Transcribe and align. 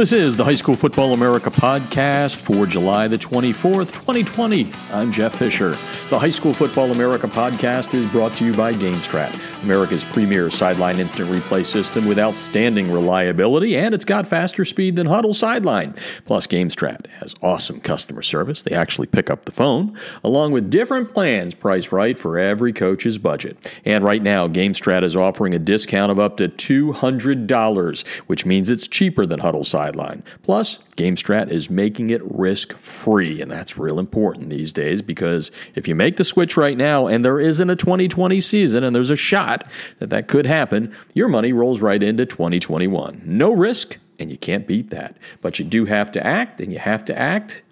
This 0.00 0.12
is 0.12 0.34
the 0.34 0.44
High 0.44 0.54
School 0.54 0.76
Football 0.76 1.12
America 1.12 1.50
podcast 1.50 2.36
for 2.36 2.64
July 2.64 3.06
the 3.06 3.18
24th, 3.18 3.92
2020. 3.92 4.72
I'm 4.94 5.12
Jeff 5.12 5.36
Fisher. 5.36 5.76
The 6.08 6.18
High 6.18 6.30
School 6.30 6.54
Football 6.54 6.90
America 6.90 7.26
podcast 7.26 7.92
is 7.92 8.10
brought 8.10 8.32
to 8.36 8.46
you 8.46 8.54
by 8.54 8.72
GameStrat, 8.72 9.62
America's 9.62 10.06
premier 10.06 10.48
sideline 10.48 10.98
instant 10.98 11.28
replay 11.28 11.66
system 11.66 12.06
with 12.06 12.18
outstanding 12.18 12.90
reliability, 12.90 13.76
and 13.76 13.94
it's 13.94 14.06
got 14.06 14.26
faster 14.26 14.64
speed 14.64 14.96
than 14.96 15.06
Huddle 15.06 15.34
Sideline. 15.34 15.94
Plus, 16.24 16.46
GameStrat 16.46 17.06
has 17.18 17.34
awesome 17.42 17.78
customer 17.78 18.22
service. 18.22 18.62
They 18.62 18.74
actually 18.74 19.06
pick 19.06 19.28
up 19.28 19.44
the 19.44 19.52
phone, 19.52 19.98
along 20.24 20.52
with 20.52 20.70
different 20.70 21.12
plans 21.12 21.52
priced 21.52 21.92
right 21.92 22.18
for 22.18 22.38
every 22.38 22.72
coach's 22.72 23.18
budget. 23.18 23.78
And 23.84 24.02
right 24.02 24.22
now, 24.22 24.48
GameStrat 24.48 25.04
is 25.04 25.14
offering 25.14 25.52
a 25.52 25.58
discount 25.58 26.10
of 26.10 26.18
up 26.18 26.38
to 26.38 26.48
$200, 26.48 28.06
which 28.28 28.46
means 28.46 28.70
it's 28.70 28.88
cheaper 28.88 29.26
than 29.26 29.40
Huddle 29.40 29.62
Sideline 29.62 29.89
sideline. 29.90 30.22
Plus, 30.42 30.78
GameStrat 30.96 31.50
is 31.50 31.70
making 31.70 32.10
it 32.10 32.20
risk 32.24 32.72
free, 32.72 33.40
and 33.40 33.50
that's 33.50 33.78
real 33.78 33.98
important 33.98 34.50
these 34.50 34.72
days 34.72 35.02
because 35.02 35.50
if 35.74 35.88
you 35.88 35.94
make 35.94 36.16
the 36.16 36.24
switch 36.24 36.56
right 36.56 36.76
now 36.76 37.06
and 37.06 37.24
there 37.24 37.40
isn't 37.40 37.70
a 37.70 37.76
2020 37.76 38.40
season 38.40 38.84
and 38.84 38.94
there's 38.94 39.10
a 39.10 39.16
shot 39.16 39.64
that 39.98 40.10
that 40.10 40.28
could 40.28 40.46
happen, 40.46 40.94
your 41.14 41.28
money 41.28 41.52
rolls 41.52 41.80
right 41.80 42.02
into 42.02 42.26
2021. 42.26 43.22
No 43.24 43.52
risk, 43.52 43.98
and 44.18 44.30
you 44.30 44.38
can't 44.38 44.66
beat 44.66 44.90
that. 44.90 45.16
But 45.40 45.58
you 45.58 45.64
do 45.64 45.86
have 45.86 46.12
to 46.12 46.24
act, 46.24 46.60
and 46.60 46.72
you 46.72 46.78
have 46.78 47.04
to 47.06 47.18
act 47.18 47.62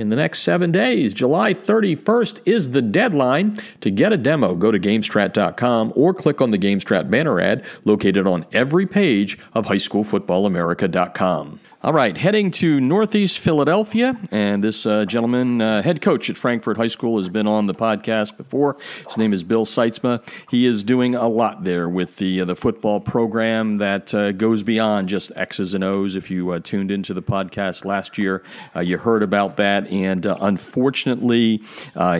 in 0.00 0.08
the 0.08 0.16
next 0.16 0.40
seven 0.40 0.72
days. 0.72 1.12
July 1.12 1.52
31st 1.52 2.40
is 2.46 2.70
the 2.70 2.80
deadline. 2.82 3.56
To 3.82 3.90
get 3.90 4.12
a 4.12 4.16
demo, 4.16 4.54
go 4.54 4.70
to 4.70 4.80
GameStrat.com 4.80 5.92
or 5.94 6.14
click 6.14 6.40
on 6.40 6.50
the 6.50 6.58
GameStrat 6.58 7.10
banner 7.10 7.38
ad 7.38 7.66
located 7.84 8.26
on 8.26 8.46
every 8.52 8.86
page 8.86 9.38
of 9.52 9.66
HighSchoolFootballAmerica.com. 9.66 11.60
All 11.82 11.94
right, 11.94 12.14
heading 12.14 12.50
to 12.50 12.78
Northeast 12.78 13.38
Philadelphia, 13.38 14.14
and 14.30 14.62
this 14.62 14.84
uh, 14.84 15.06
gentleman, 15.06 15.62
uh, 15.62 15.80
head 15.80 16.02
coach 16.02 16.28
at 16.28 16.36
Frankford 16.36 16.76
High 16.76 16.88
School, 16.88 17.16
has 17.16 17.30
been 17.30 17.46
on 17.46 17.68
the 17.68 17.72
podcast 17.72 18.36
before. 18.36 18.76
His 19.06 19.16
name 19.16 19.32
is 19.32 19.42
Bill 19.44 19.64
Sytsma. 19.64 20.20
He 20.50 20.66
is 20.66 20.84
doing 20.84 21.14
a 21.14 21.26
lot 21.26 21.64
there 21.64 21.88
with 21.88 22.16
the 22.16 22.42
uh, 22.42 22.44
the 22.44 22.54
football 22.54 23.00
program 23.00 23.78
that 23.78 24.12
uh, 24.12 24.32
goes 24.32 24.62
beyond 24.62 25.08
just 25.08 25.32
X's 25.34 25.72
and 25.72 25.82
O's. 25.82 26.16
If 26.16 26.30
you 26.30 26.50
uh, 26.50 26.58
tuned 26.58 26.90
into 26.90 27.14
the 27.14 27.22
podcast 27.22 27.86
last 27.86 28.18
year, 28.18 28.42
uh, 28.76 28.80
you 28.80 28.98
heard 28.98 29.22
about 29.22 29.56
that, 29.56 29.86
and 29.88 30.26
unfortunately, 30.26 31.62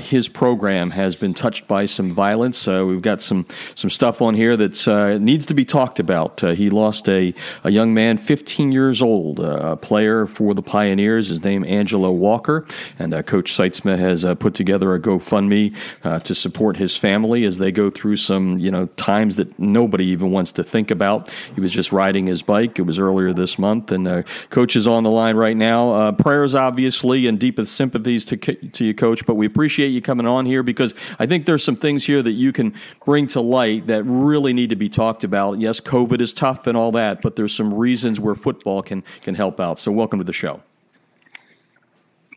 his 0.01 0.27
program 0.31 0.93
has 0.93 1.17
been 1.17 1.35
touched 1.35 1.69
by 1.69 1.85
some 1.85 2.11
violence. 2.11 2.57
So 2.57 2.87
we've 2.87 3.03
got 3.03 3.21
some 3.21 3.45
some 3.75 3.91
stuff 3.91 4.23
on 4.23 4.33
here 4.33 4.57
that 4.57 5.19
needs 5.21 5.45
to 5.45 5.53
be 5.53 5.67
talked 5.67 6.01
about. 6.01 6.41
he 6.41 6.71
lost 6.71 7.11
a 7.11 7.35
a 7.63 7.71
young 7.71 7.93
man, 7.93 8.17
15 8.17 8.73
years 8.73 9.03
old 9.03 9.50
a 9.57 9.77
player 9.77 10.27
for 10.27 10.55
the 10.55 10.63
Pioneers. 10.63 11.29
His 11.29 11.43
name 11.43 11.65
Angelo 11.65 12.11
Walker, 12.11 12.67
and 12.99 13.15
uh, 13.15 13.23
Coach 13.23 13.53
Sytsma 13.53 13.99
has 13.99 14.25
uh, 14.25 14.35
put 14.35 14.55
together 14.55 14.95
a 14.95 15.01
GoFundMe 15.01 15.77
uh, 16.05 16.21
to 16.21 16.35
support 16.35 16.77
his 16.77 16.97
family 16.97 17.45
as 17.45 17.59
they 17.59 17.73
go 17.73 17.91
through 17.91 18.17
some 18.17 18.59
you 18.59 18.71
know 18.71 18.87
times 18.97 19.37
that 19.37 19.59
nobody 19.59 20.07
even 20.07 20.31
wants 20.31 20.53
to 20.53 20.65
think 20.65 20.91
about. 20.91 21.31
He 21.55 21.61
was 21.61 21.73
just 21.73 21.93
riding 21.93 22.27
his 22.27 22.43
bike. 22.43 22.79
It 22.79 22.83
was 22.83 22.99
earlier 22.99 23.33
this 23.33 23.59
month, 23.59 23.93
and 23.93 24.25
Coach 24.51 24.77
is 24.77 24.87
on 24.87 25.03
the 25.03 25.11
line 25.11 25.37
right 25.37 25.57
now. 25.57 26.13
Prayers, 26.13 26.55
obviously, 26.55 27.27
and 27.27 27.39
deepest 27.39 27.75
sympathies 27.75 28.25
to 28.27 28.37
to 28.37 28.85
you, 28.85 28.95
Coach. 28.95 29.27
But 29.27 29.35
we 29.35 29.47
appreciate 29.47 29.89
you 29.89 30.01
coming 30.01 30.27
on 30.27 30.47
here 30.47 30.63
because 30.63 30.95
I 31.19 31.27
think 31.27 31.47
there's 31.47 31.65
some 31.65 31.77
things 31.77 32.05
here 32.05 32.23
that 32.23 32.33
you 32.33 32.53
can 32.53 32.75
bring 33.05 33.27
to 33.29 33.41
light 33.41 33.87
that 33.87 34.05
really 34.05 34.53
need 34.53 34.71
to 34.71 34.77
be 34.77 34.89
talked 34.89 35.25
about. 35.25 35.59
Yes, 35.59 35.81
COVID 35.81 36.21
is 36.21 36.33
tough 36.33 36.67
and 36.67 36.77
all 36.77 36.93
that, 36.93 37.23
but 37.23 37.37
there's 37.37 37.55
some 37.55 37.73
reasons 37.73 38.21
where 38.21 38.35
football 38.35 38.83
can 38.83 39.03
can 39.21 39.35
help 39.41 39.61
out. 39.61 39.79
So, 39.79 39.91
welcome 39.91 40.19
to 40.19 40.25
the 40.25 40.33
show. 40.33 40.61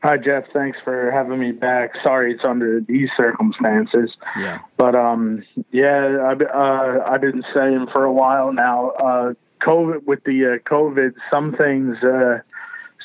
Hi, 0.04 0.18
Jeff. 0.18 0.44
Thanks 0.52 0.78
for 0.84 1.12
having 1.12 1.40
me 1.40 1.54
back. 1.54 1.92
Sorry 2.04 2.34
it's 2.34 2.44
under 2.44 2.82
these 2.82 3.10
circumstances. 3.16 4.12
Yeah. 4.38 4.60
But 4.76 4.96
um, 4.96 5.44
yeah, 5.72 6.28
I've 6.30 6.42
uh, 6.42 7.04
I've 7.06 7.22
been 7.22 7.44
saying 7.54 7.88
for 7.94 8.04
a 8.04 8.12
while 8.12 8.52
now. 8.52 8.90
Uh, 8.90 9.34
COVID 9.62 10.06
with 10.06 10.22
the 10.26 10.46
uh, 10.46 10.70
COVID, 10.70 11.14
some 11.32 11.56
things 11.56 11.96
uh, 12.04 12.40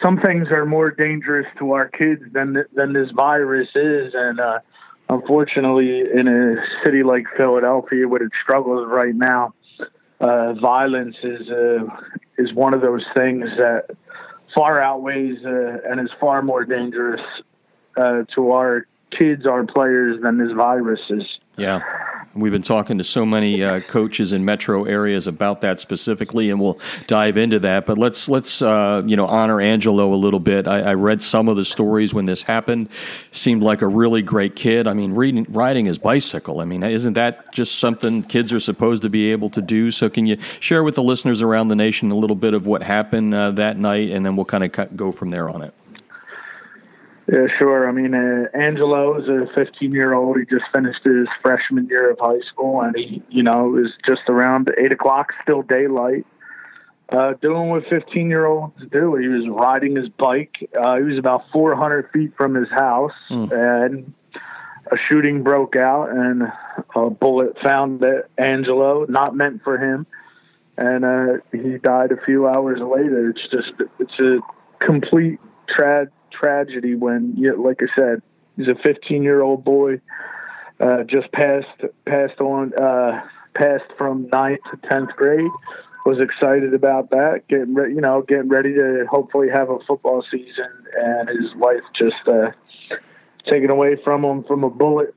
some 0.03 0.21
things 0.21 0.49
are 0.49 0.67
more 0.67 0.91
dangerous 0.91 1.47
to 1.59 1.71
our 1.71 1.89
kids 1.89 2.23
than 2.33 2.65
than 2.75 2.93
this 2.95 3.13
virus 3.13 3.69
is, 3.77 4.13
and 4.17 4.41
uh, 4.41 4.59
unfortunately, 5.09 6.01
in 6.01 6.27
a 6.27 6.57
city 6.85 7.05
like 7.05 7.27
Philadelphia, 7.37 8.09
with 8.09 8.23
its 8.23 8.35
struggles 8.43 8.89
right 8.91 9.15
now, 9.15 9.55
uh, 10.21 10.55
violence 10.55 11.17
is 11.23 11.49
uh, 11.51 11.85
is 12.39 12.53
one 12.53 12.75
of 12.75 12.81
those 12.81 13.05
things 13.15 13.45
that 13.57 13.87
far 14.55 14.81
outweighs 14.81 15.45
uh, 15.45 15.79
and 15.89 16.01
is 16.01 16.11
far 16.21 16.43
more 16.43 16.65
dangerous 16.65 17.21
uh, 17.97 18.23
to 18.35 18.53
our 18.53 18.87
kids, 19.11 19.47
our 19.47 19.65
players, 19.65 20.21
than 20.23 20.39
this 20.39 20.53
virus 20.53 21.01
is. 21.11 21.25
Yeah. 21.57 21.81
We've 22.39 22.53
been 22.53 22.63
talking 22.63 22.99
to 22.99 23.05
so 23.05 23.27
many 23.27 23.65
uh, 23.65 23.81
coaches 23.81 24.33
in 24.33 24.45
metro 24.45 24.85
areas 24.85 25.27
about 25.27 25.61
that 25.63 25.81
specifically, 25.81 26.51
and 26.51 26.61
we'll 26.61 26.79
dive 27.07 27.37
into 27.37 27.59
that. 27.61 27.85
But 27.85 27.99
let's 27.99 28.29
let's 28.29 28.63
uh, 28.63 29.03
you 29.05 29.17
know 29.17 29.27
honor 29.27 29.61
Angelo 29.61 30.15
a 30.15 30.17
little 30.17 30.41
bit. 30.41 30.69
I, 30.69 30.81
I, 30.81 30.95
read 30.95 31.21
some 31.21 31.49
of 31.49 31.57
the 31.57 31.65
stories 31.65 32.15
when 32.15 32.27
this 32.27 32.43
happened. 32.43 32.91
Seemed 33.33 33.63
like 33.63 33.83
a 33.83 33.87
really 33.87 34.23
great 34.23 34.55
kid. 34.55 34.87
I 34.87 34.93
mean, 34.93 35.15
reading, 35.15 35.47
riding 35.49 35.87
his 35.87 35.99
bicycle. 35.99 36.61
I 36.61 36.65
mean, 36.65 36.83
isn't 36.83 37.15
that 37.15 37.53
just 37.53 37.79
something 37.79 38.23
kids 38.23 38.53
are 38.53 38.61
supposed 38.61 39.03
to 39.03 39.09
be 39.09 39.33
able 39.33 39.51
to 39.51 39.63
do? 39.63 39.91
So, 39.91 40.09
can 40.09 40.27
you 40.27 40.39
share 40.61 40.85
with 40.85 40.95
the 40.95 41.03
listeners 41.03 41.43
around 41.43 41.69
the 41.69 41.77
nation 41.77 42.11
a 42.11 42.17
little 42.17 42.37
bit 42.37 42.55
of 42.55 42.67
what 42.67 42.83
happened 42.83 43.35
uh, 43.35 43.51
that 43.53 43.79
night, 43.79 44.11
and 44.11 44.25
then 44.25 44.37
we'll 44.37 44.45
kind 44.45 44.65
of 44.65 44.97
go 44.97 45.13
from 45.13 45.31
there 45.31 45.49
on 45.49 45.63
it. 45.63 45.75
Yeah, 47.31 47.47
sure. 47.59 47.87
I 47.87 47.93
mean, 47.93 48.15
uh, 48.15 48.47
Angelo 48.55 49.21
is 49.21 49.29
a 49.29 49.53
15 49.55 49.93
year 49.93 50.15
old. 50.15 50.39
He 50.39 50.47
just 50.47 50.65
finished 50.73 51.05
his 51.05 51.29
freshman 51.43 51.87
year 51.87 52.11
of 52.11 52.19
high 52.19 52.41
school, 52.51 52.81
and 52.81 52.97
he, 52.97 53.23
you 53.29 53.43
know, 53.43 53.77
is 53.77 53.93
just 54.07 54.23
around 54.29 54.71
eight 54.79 54.93
o'clock, 54.93 55.33
still 55.43 55.61
daylight, 55.61 56.27
uh, 57.11 57.35
doing 57.43 57.69
what 57.69 57.83
15 57.91 58.31
year 58.31 58.47
olds 58.47 58.81
do. 58.91 59.17
He 59.17 59.29
was 59.29 59.47
riding 59.47 59.95
his 59.95 60.09
bike. 60.09 60.57
Uh, 60.75 60.97
he 60.97 61.03
was 61.03 61.19
about 61.19 61.43
400 61.53 62.09
feet 62.13 62.33
from 62.35 62.55
his 62.55 62.71
house, 62.71 63.13
mm. 63.31 63.53
and 63.53 64.15
a 64.91 64.97
shooting 65.09 65.43
broke 65.43 65.77
out, 65.77 66.09
and 66.09 66.45
a 66.97 67.11
bullet 67.11 67.59
found 67.63 68.03
Angelo, 68.39 69.05
not 69.07 69.37
meant 69.37 69.63
for 69.63 69.77
him, 69.77 70.07
and 70.79 71.05
uh, 71.05 71.43
he 71.53 71.77
died 71.77 72.11
a 72.11 72.25
few 72.25 72.49
hours 72.49 72.81
later. 72.81 73.29
It's 73.29 73.47
just, 73.51 73.73
it's 73.99 74.19
a 74.19 74.39
complete 74.83 75.41
tragedy 75.69 76.13
tragedy 76.31 76.95
when, 76.95 77.35
like 77.59 77.81
I 77.83 77.95
said, 77.95 78.23
he's 78.57 78.69
a 78.69 78.75
15 78.75 79.23
year 79.23 79.43
old 79.43 79.65
boy, 79.65 80.01
uh, 80.81 81.05
just 81.05 81.31
passed 81.33 81.67
passed 82.07 82.41
on 82.41 82.73
uh, 82.75 83.21
passed 83.55 83.91
from 83.97 84.29
ninth 84.33 84.61
to 84.71 84.77
10th 84.89 85.15
grade. 85.17 85.51
Was 86.07 86.21
excited 86.21 86.73
about 86.73 87.11
that, 87.11 87.43
getting 87.49 87.75
re- 87.75 87.93
you 87.93 88.01
know 88.01 88.23
getting 88.23 88.49
ready 88.49 88.73
to 88.73 89.05
hopefully 89.11 89.49
have 89.53 89.69
a 89.69 89.79
football 89.87 90.25
season, 90.31 90.71
and 90.97 91.29
his 91.29 91.55
life 91.57 91.83
just 91.95 92.17
uh, 92.27 92.53
taken 93.45 93.69
away 93.69 93.97
from 94.03 94.25
him 94.25 94.43
from 94.45 94.65
a 94.65 94.71
bullet 94.71 95.15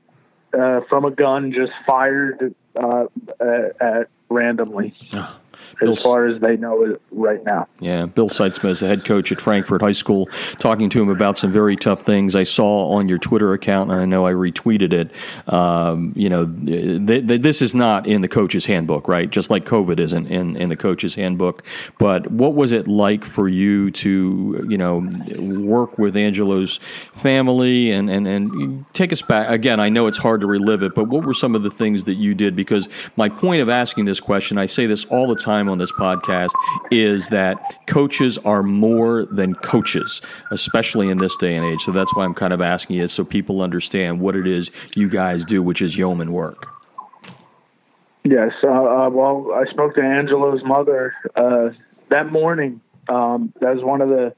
uh, 0.52 0.80
from 0.90 1.04
a 1.06 1.10
gun 1.10 1.52
just 1.52 1.72
fired 1.86 2.54
uh, 2.76 3.04
at, 3.40 3.80
at 3.80 4.08
randomly. 4.28 4.94
Oh 5.14 5.41
as 5.80 6.02
far 6.02 6.26
as 6.26 6.40
they 6.40 6.56
know 6.56 6.84
it 6.84 7.02
right 7.10 7.42
now. 7.44 7.66
Yeah, 7.80 8.06
Bill 8.06 8.28
Sytsma 8.28 8.70
is 8.70 8.80
the 8.80 8.88
head 8.88 9.04
coach 9.04 9.32
at 9.32 9.40
Frankford 9.40 9.82
High 9.82 9.92
School, 9.92 10.26
talking 10.58 10.88
to 10.90 11.02
him 11.02 11.08
about 11.08 11.38
some 11.38 11.52
very 11.52 11.76
tough 11.76 12.02
things. 12.02 12.34
I 12.34 12.42
saw 12.42 12.90
on 12.92 13.08
your 13.08 13.18
Twitter 13.18 13.52
account, 13.52 13.90
and 13.90 14.00
I 14.00 14.04
know 14.04 14.26
I 14.26 14.32
retweeted 14.32 14.92
it. 14.92 15.52
Um, 15.52 16.12
you 16.16 16.28
know, 16.28 16.46
th- 16.46 17.26
th- 17.26 17.42
this 17.42 17.62
is 17.62 17.74
not 17.74 18.06
in 18.06 18.20
the 18.20 18.28
coach's 18.28 18.66
handbook, 18.66 19.08
right? 19.08 19.30
Just 19.30 19.50
like 19.50 19.64
COVID 19.64 19.98
isn't 19.98 20.26
in, 20.26 20.56
in 20.56 20.68
the 20.68 20.76
coach's 20.76 21.14
handbook. 21.14 21.64
But 21.98 22.30
what 22.30 22.54
was 22.54 22.72
it 22.72 22.88
like 22.88 23.24
for 23.24 23.48
you 23.48 23.90
to, 23.92 24.66
you 24.68 24.78
know, 24.78 25.08
work 25.38 25.98
with 25.98 26.16
Angelo's 26.16 26.78
family 27.14 27.90
and, 27.90 28.10
and, 28.10 28.26
and 28.26 28.84
take 28.92 29.12
us 29.12 29.22
back? 29.22 29.48
Again, 29.48 29.80
I 29.80 29.88
know 29.88 30.06
it's 30.06 30.18
hard 30.18 30.40
to 30.42 30.46
relive 30.46 30.82
it, 30.82 30.94
but 30.94 31.08
what 31.08 31.24
were 31.24 31.34
some 31.34 31.54
of 31.54 31.62
the 31.62 31.70
things 31.70 32.04
that 32.04 32.14
you 32.14 32.34
did? 32.34 32.56
Because 32.56 32.88
my 33.16 33.28
point 33.28 33.62
of 33.62 33.68
asking 33.68 34.04
this 34.04 34.20
question, 34.20 34.58
I 34.58 34.66
say 34.66 34.86
this 34.86 35.04
all 35.06 35.26
the 35.26 35.36
time 35.36 35.61
on 35.68 35.78
this 35.78 35.92
podcast 35.92 36.50
is 36.90 37.28
that 37.30 37.86
coaches 37.86 38.38
are 38.38 38.62
more 38.62 39.26
than 39.26 39.54
coaches, 39.54 40.20
especially 40.50 41.08
in 41.08 41.18
this 41.18 41.36
day 41.36 41.56
and 41.56 41.64
age. 41.64 41.80
So 41.82 41.92
that's 41.92 42.14
why 42.14 42.24
I'm 42.24 42.34
kind 42.34 42.52
of 42.52 42.60
asking 42.60 42.96
you 42.96 43.08
so 43.08 43.24
people 43.24 43.62
understand 43.62 44.20
what 44.20 44.36
it 44.36 44.46
is 44.46 44.70
you 44.94 45.08
guys 45.08 45.44
do, 45.44 45.62
which 45.62 45.82
is 45.82 45.96
yeoman 45.96 46.32
work. 46.32 46.68
Yes. 48.24 48.52
Uh, 48.62 48.68
uh, 48.68 49.10
well, 49.10 49.50
I 49.54 49.68
spoke 49.70 49.94
to 49.96 50.02
Angelo's 50.02 50.62
mother 50.64 51.14
uh, 51.34 51.70
that 52.10 52.30
morning. 52.30 52.80
Um, 53.08 53.52
that 53.60 53.74
was 53.74 53.82
one 53.82 54.00
of 54.00 54.08
the 54.08 54.34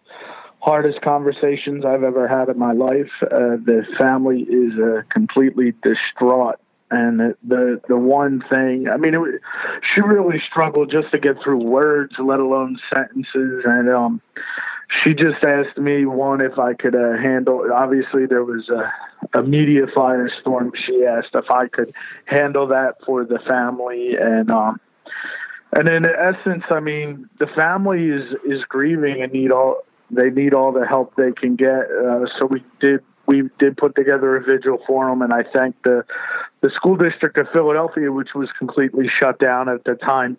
hardest 0.60 1.02
conversations 1.02 1.84
I've 1.84 2.02
ever 2.02 2.26
had 2.26 2.48
in 2.48 2.58
my 2.58 2.72
life. 2.72 3.10
Uh, 3.22 3.60
the 3.62 3.84
family 3.98 4.42
is 4.42 4.72
uh, 4.78 5.02
completely 5.10 5.74
distraught 5.82 6.58
And 6.94 7.34
the 7.42 7.80
the 7.88 7.96
one 7.96 8.42
thing, 8.48 8.88
I 8.88 8.96
mean, 8.96 9.14
it, 9.14 9.40
she 9.94 10.00
really 10.00 10.40
struggled 10.50 10.90
just 10.90 11.10
to 11.12 11.18
get 11.18 11.42
through 11.42 11.64
words, 11.64 12.14
let 12.18 12.40
alone 12.40 12.78
sentences. 12.92 13.64
And 13.64 13.88
um, 13.88 14.20
she 15.02 15.14
just 15.14 15.42
asked 15.44 15.78
me 15.78 16.06
one 16.06 16.40
if 16.40 16.58
I 16.58 16.74
could 16.74 16.94
uh, 16.94 17.16
handle. 17.16 17.66
Obviously, 17.74 18.26
there 18.26 18.44
was 18.44 18.68
a, 18.68 18.92
a 19.38 19.42
media 19.42 19.86
firestorm. 19.86 20.70
She 20.86 21.04
asked 21.04 21.34
if 21.34 21.50
I 21.50 21.68
could 21.68 21.92
handle 22.26 22.68
that 22.68 22.96
for 23.04 23.24
the 23.24 23.38
family, 23.40 24.16
and 24.20 24.50
um, 24.50 24.80
and 25.76 25.88
in 25.88 26.04
essence, 26.04 26.64
I 26.70 26.80
mean, 26.80 27.28
the 27.38 27.48
family 27.48 28.08
is 28.08 28.34
is 28.46 28.64
grieving 28.68 29.22
and 29.22 29.32
need 29.32 29.50
all 29.50 29.78
they 30.10 30.30
need 30.30 30.54
all 30.54 30.72
the 30.72 30.86
help 30.86 31.14
they 31.16 31.32
can 31.32 31.56
get. 31.56 31.90
Uh, 31.90 32.26
so 32.38 32.46
we 32.46 32.62
did 32.80 33.00
we 33.26 33.48
did 33.58 33.76
put 33.76 33.94
together 33.94 34.36
a 34.36 34.42
vigil 34.42 34.78
for 34.86 35.08
them, 35.08 35.22
and 35.22 35.32
I 35.32 35.42
thank 35.42 35.82
the 35.82 36.04
the 36.60 36.70
school 36.70 36.96
district 36.96 37.38
of 37.38 37.48
Philadelphia, 37.52 38.10
which 38.10 38.34
was 38.34 38.50
completely 38.58 39.08
shut 39.20 39.38
down 39.38 39.68
at 39.68 39.84
the 39.84 39.94
time. 39.94 40.36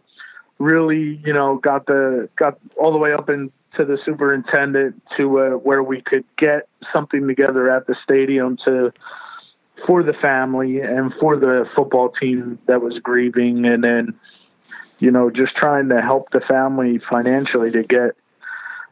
Really, 0.57 1.21
you 1.25 1.33
know, 1.33 1.57
got 1.57 1.85
the 1.85 2.29
got 2.35 2.57
all 2.77 2.91
the 2.91 2.97
way 2.97 3.13
up 3.13 3.29
into 3.29 3.51
the 3.77 3.97
superintendent 4.05 5.01
to 5.17 5.39
uh, 5.39 5.49
where 5.51 5.83
we 5.83 6.01
could 6.01 6.25
get 6.37 6.67
something 6.93 7.27
together 7.27 7.69
at 7.69 7.87
the 7.87 7.95
stadium 8.03 8.57
to 8.65 8.93
for 9.85 10.03
the 10.03 10.13
family 10.13 10.79
and 10.79 11.13
for 11.19 11.37
the 11.37 11.69
football 11.75 12.09
team 12.09 12.57
that 12.67 12.81
was 12.81 12.99
grieving, 12.99 13.65
and 13.65 13.83
then 13.83 14.13
you 14.99 15.11
know 15.11 15.29
just 15.29 15.55
trying 15.55 15.89
to 15.89 16.01
help 16.01 16.29
the 16.31 16.41
family 16.41 16.99
financially 16.99 17.71
to 17.71 17.83
get 17.83 18.15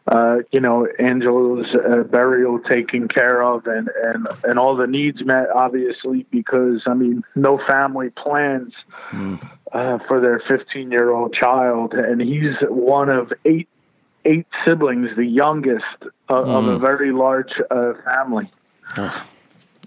uh, 0.07 0.37
you 0.51 0.59
know, 0.59 0.85
Angelo's 0.99 1.67
uh, 1.73 2.03
burial 2.03 2.59
taken 2.59 3.07
care 3.07 3.41
of 3.41 3.65
and, 3.67 3.89
and, 4.03 4.27
and 4.43 4.59
all 4.59 4.75
the 4.75 4.87
needs 4.87 5.23
met, 5.23 5.47
obviously, 5.55 6.25
because, 6.29 6.81
I 6.85 6.93
mean, 6.93 7.23
no 7.35 7.57
family 7.67 8.09
plans 8.09 8.73
mm. 9.11 9.41
uh, 9.71 9.99
for 10.07 10.19
their 10.19 10.41
15 10.47 10.91
year 10.91 11.09
old 11.09 11.33
child. 11.33 11.93
And 11.93 12.19
he's 12.19 12.55
one 12.69 13.09
of 13.09 13.31
eight, 13.45 13.69
eight 14.25 14.47
siblings, 14.65 15.15
the 15.15 15.25
youngest 15.25 15.85
mm. 16.01 16.11
of 16.27 16.67
a 16.67 16.75
hmm. 16.75 16.81
very 16.81 17.13
large 17.13 17.53
uh, 17.71 17.93
family. 18.03 18.51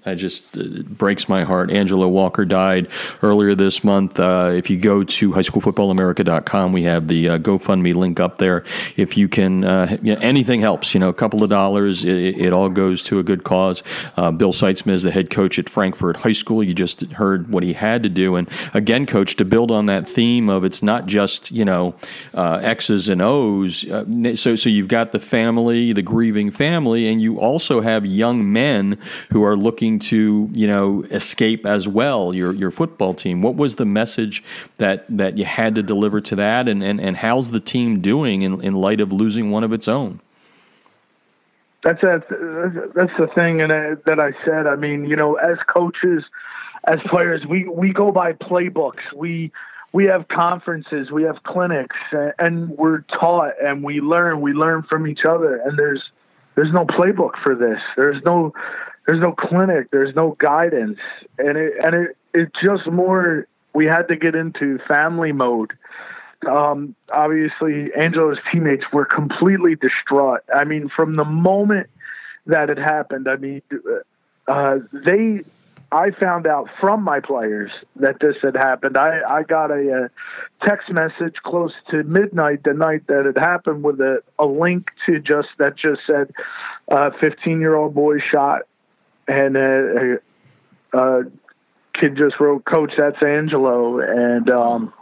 It 0.06 0.16
just 0.16 0.56
it 0.56 0.86
breaks 0.96 1.28
my 1.28 1.42
heart. 1.42 1.72
Angelo 1.72 2.06
Walker 2.06 2.44
died 2.44 2.88
earlier 3.22 3.56
this 3.56 3.82
month. 3.82 4.20
Uh, 4.20 4.52
if 4.54 4.70
you 4.70 4.78
go 4.78 5.02
to 5.02 5.32
highschoolfootballamerica.com, 5.32 6.72
we 6.72 6.84
have 6.84 7.08
the 7.08 7.28
uh, 7.30 7.38
GoFundMe 7.38 7.92
link 7.92 8.20
up 8.20 8.38
there. 8.38 8.64
If 8.96 9.16
you 9.16 9.28
can, 9.28 9.64
uh, 9.64 9.96
you 10.02 10.14
know, 10.14 10.20
anything 10.20 10.60
helps. 10.60 10.94
You 10.94 11.00
know, 11.00 11.08
a 11.08 11.14
couple 11.14 11.42
of 11.42 11.50
dollars, 11.50 12.04
it, 12.04 12.16
it 12.16 12.52
all 12.52 12.68
goes 12.68 13.02
to 13.04 13.18
a 13.18 13.24
good 13.24 13.42
cause. 13.42 13.82
Uh, 14.16 14.30
Bill 14.30 14.52
Sytsma 14.52 14.92
is 14.92 15.02
the 15.02 15.10
head 15.10 15.28
coach 15.28 15.58
at 15.58 15.68
Frankford 15.68 16.18
High 16.18 16.32
School. 16.32 16.62
You 16.62 16.72
just 16.72 17.02
heard 17.12 17.50
what 17.50 17.64
he 17.64 17.72
had 17.72 18.04
to 18.04 18.08
do. 18.08 18.36
And 18.36 18.48
again, 18.74 19.06
coach, 19.06 19.34
to 19.36 19.44
build 19.44 19.72
on 19.72 19.86
that 19.86 20.08
theme 20.08 20.48
of 20.48 20.64
it's 20.64 20.84
not 20.84 21.06
just, 21.06 21.50
you 21.50 21.64
know, 21.64 21.96
uh, 22.32 22.60
X's 22.62 23.08
and 23.08 23.20
O's. 23.20 23.84
Uh, 23.90 24.04
so, 24.36 24.54
so 24.54 24.68
you've 24.68 24.88
got 24.88 25.10
the 25.10 25.18
family, 25.18 25.92
the 25.92 26.02
grieving 26.02 26.52
family, 26.52 27.08
and 27.08 27.20
you 27.20 27.40
also 27.40 27.80
have 27.80 28.06
young 28.06 28.52
men 28.52 28.98
who 29.30 29.42
are 29.42 29.56
looking 29.56 29.95
to 30.00 30.48
you 30.52 30.66
know 30.66 31.02
escape 31.10 31.66
as 31.66 31.88
well 31.88 32.34
your 32.34 32.52
your 32.52 32.70
football 32.70 33.14
team? 33.14 33.42
What 33.42 33.56
was 33.56 33.76
the 33.76 33.84
message 33.84 34.42
that 34.78 35.04
that 35.08 35.38
you 35.38 35.44
had 35.44 35.74
to 35.76 35.82
deliver 35.82 36.20
to 36.22 36.36
that? 36.36 36.68
And 36.68 36.82
and, 36.82 37.00
and 37.00 37.16
how's 37.16 37.50
the 37.50 37.60
team 37.60 38.00
doing 38.00 38.42
in, 38.42 38.60
in 38.62 38.74
light 38.74 39.00
of 39.00 39.12
losing 39.12 39.50
one 39.50 39.64
of 39.64 39.72
its 39.72 39.88
own? 39.88 40.20
That's 41.82 42.02
a, 42.02 42.22
that's 42.94 43.16
the 43.16 43.28
thing 43.36 43.60
and 43.60 43.70
uh, 43.70 43.96
that 44.06 44.18
I 44.18 44.32
said. 44.44 44.66
I 44.66 44.76
mean 44.76 45.04
you 45.04 45.16
know 45.16 45.34
as 45.34 45.58
coaches 45.66 46.24
as 46.84 46.98
players 47.06 47.44
we 47.48 47.68
we 47.68 47.92
go 47.92 48.10
by 48.10 48.32
playbooks. 48.32 49.12
We 49.14 49.52
we 49.92 50.04
have 50.06 50.28
conferences, 50.28 51.10
we 51.10 51.22
have 51.22 51.42
clinics, 51.44 51.96
and 52.38 52.68
we're 52.70 53.00
taught 53.02 53.54
and 53.62 53.82
we 53.82 54.00
learn. 54.00 54.42
We 54.42 54.52
learn 54.52 54.82
from 54.82 55.06
each 55.06 55.24
other, 55.26 55.56
and 55.56 55.78
there's 55.78 56.02
there's 56.54 56.72
no 56.72 56.84
playbook 56.84 57.32
for 57.42 57.54
this. 57.54 57.80
There's 57.96 58.22
no 58.24 58.52
there's 59.06 59.20
no 59.20 59.32
clinic, 59.32 59.90
there's 59.90 60.14
no 60.14 60.36
guidance, 60.38 60.98
and 61.38 61.56
it 61.56 61.74
and 61.82 61.94
it 61.94 62.16
it 62.34 62.52
just 62.62 62.86
more 62.86 63.46
we 63.72 63.86
had 63.86 64.08
to 64.08 64.16
get 64.16 64.34
into 64.34 64.78
family 64.88 65.32
mode. 65.32 65.72
Um, 66.46 66.94
obviously, 67.12 67.92
Angelo's 67.94 68.38
teammates 68.52 68.84
were 68.92 69.04
completely 69.04 69.76
distraught. 69.76 70.40
I 70.52 70.64
mean, 70.64 70.88
from 70.94 71.16
the 71.16 71.24
moment 71.24 71.88
that 72.46 72.68
it 72.68 72.78
happened, 72.78 73.28
I 73.28 73.36
mean, 73.36 73.62
uh, 74.46 74.78
they. 74.92 75.42
I 75.92 76.10
found 76.10 76.48
out 76.48 76.68
from 76.80 77.04
my 77.04 77.20
players 77.20 77.70
that 77.94 78.18
this 78.20 78.34
had 78.42 78.56
happened. 78.56 78.96
I, 78.96 79.20
I 79.26 79.44
got 79.44 79.70
a, 79.70 80.10
a 80.10 80.66
text 80.66 80.90
message 80.90 81.36
close 81.44 81.72
to 81.90 82.02
midnight 82.02 82.64
the 82.64 82.74
night 82.74 83.06
that 83.06 83.24
it 83.24 83.38
happened 83.38 83.84
with 83.84 84.00
a, 84.00 84.20
a 84.36 84.46
link 84.46 84.88
to 85.06 85.20
just 85.20 85.48
that 85.58 85.76
just 85.76 86.00
said, 86.04 86.32
uh, 86.90 87.10
15 87.20 87.60
year 87.60 87.76
old 87.76 87.94
boy 87.94 88.18
shot 88.18 88.62
and 89.28 89.56
uh, 89.56 90.96
uh, 90.96 91.22
kid 91.94 92.16
just 92.16 92.38
wrote, 92.40 92.64
"Coach, 92.64 92.92
that's 92.96 93.22
Angelo," 93.22 93.98
and 94.00 94.50
um, 94.50 94.92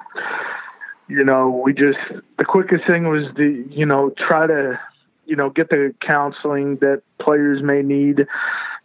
you 1.08 1.24
know, 1.24 1.50
we 1.64 1.72
just 1.72 1.98
the 2.38 2.44
quickest 2.44 2.86
thing 2.86 3.08
was 3.08 3.24
to 3.36 3.66
you 3.70 3.86
know 3.86 4.10
try 4.16 4.46
to 4.46 4.80
you 5.26 5.36
know 5.36 5.50
get 5.50 5.70
the 5.70 5.94
counseling 6.00 6.76
that 6.76 7.02
players 7.18 7.62
may 7.62 7.82
need. 7.82 8.26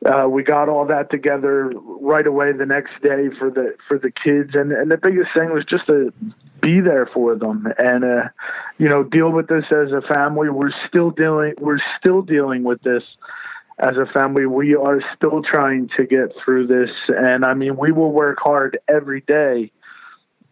Uh, 0.05 0.27
we 0.29 0.43
got 0.43 0.69
all 0.69 0.85
that 0.85 1.11
together 1.11 1.73
right 1.99 2.25
away 2.25 2.53
the 2.53 2.65
next 2.65 2.91
day 3.01 3.29
for 3.37 3.49
the 3.49 3.75
for 3.87 3.97
the 3.97 4.11
kids, 4.11 4.51
and 4.53 4.71
and 4.71 4.91
the 4.91 4.97
biggest 4.97 5.29
thing 5.37 5.51
was 5.51 5.65
just 5.65 5.85
to 5.87 6.13
be 6.61 6.81
there 6.81 7.05
for 7.13 7.35
them 7.35 7.71
and 7.77 8.03
uh, 8.03 8.23
you 8.77 8.87
know 8.87 9.01
deal 9.03 9.29
with 9.29 9.47
this 9.47 9.65
as 9.71 9.91
a 9.91 10.01
family. 10.01 10.49
We're 10.49 10.71
still 10.87 11.11
dealing 11.11 11.53
we're 11.59 11.79
still 11.97 12.21
dealing 12.21 12.63
with 12.63 12.81
this 12.81 13.03
as 13.79 13.95
a 13.95 14.05
family, 14.11 14.45
we 14.45 14.75
are 14.75 15.01
still 15.15 15.41
trying 15.41 15.89
to 15.95 16.05
get 16.05 16.33
through 16.43 16.67
this. 16.67 16.89
And 17.07 17.45
I 17.45 17.53
mean, 17.53 17.77
we 17.77 17.91
will 17.91 18.11
work 18.11 18.37
hard 18.41 18.79
every 18.87 19.21
day 19.21 19.71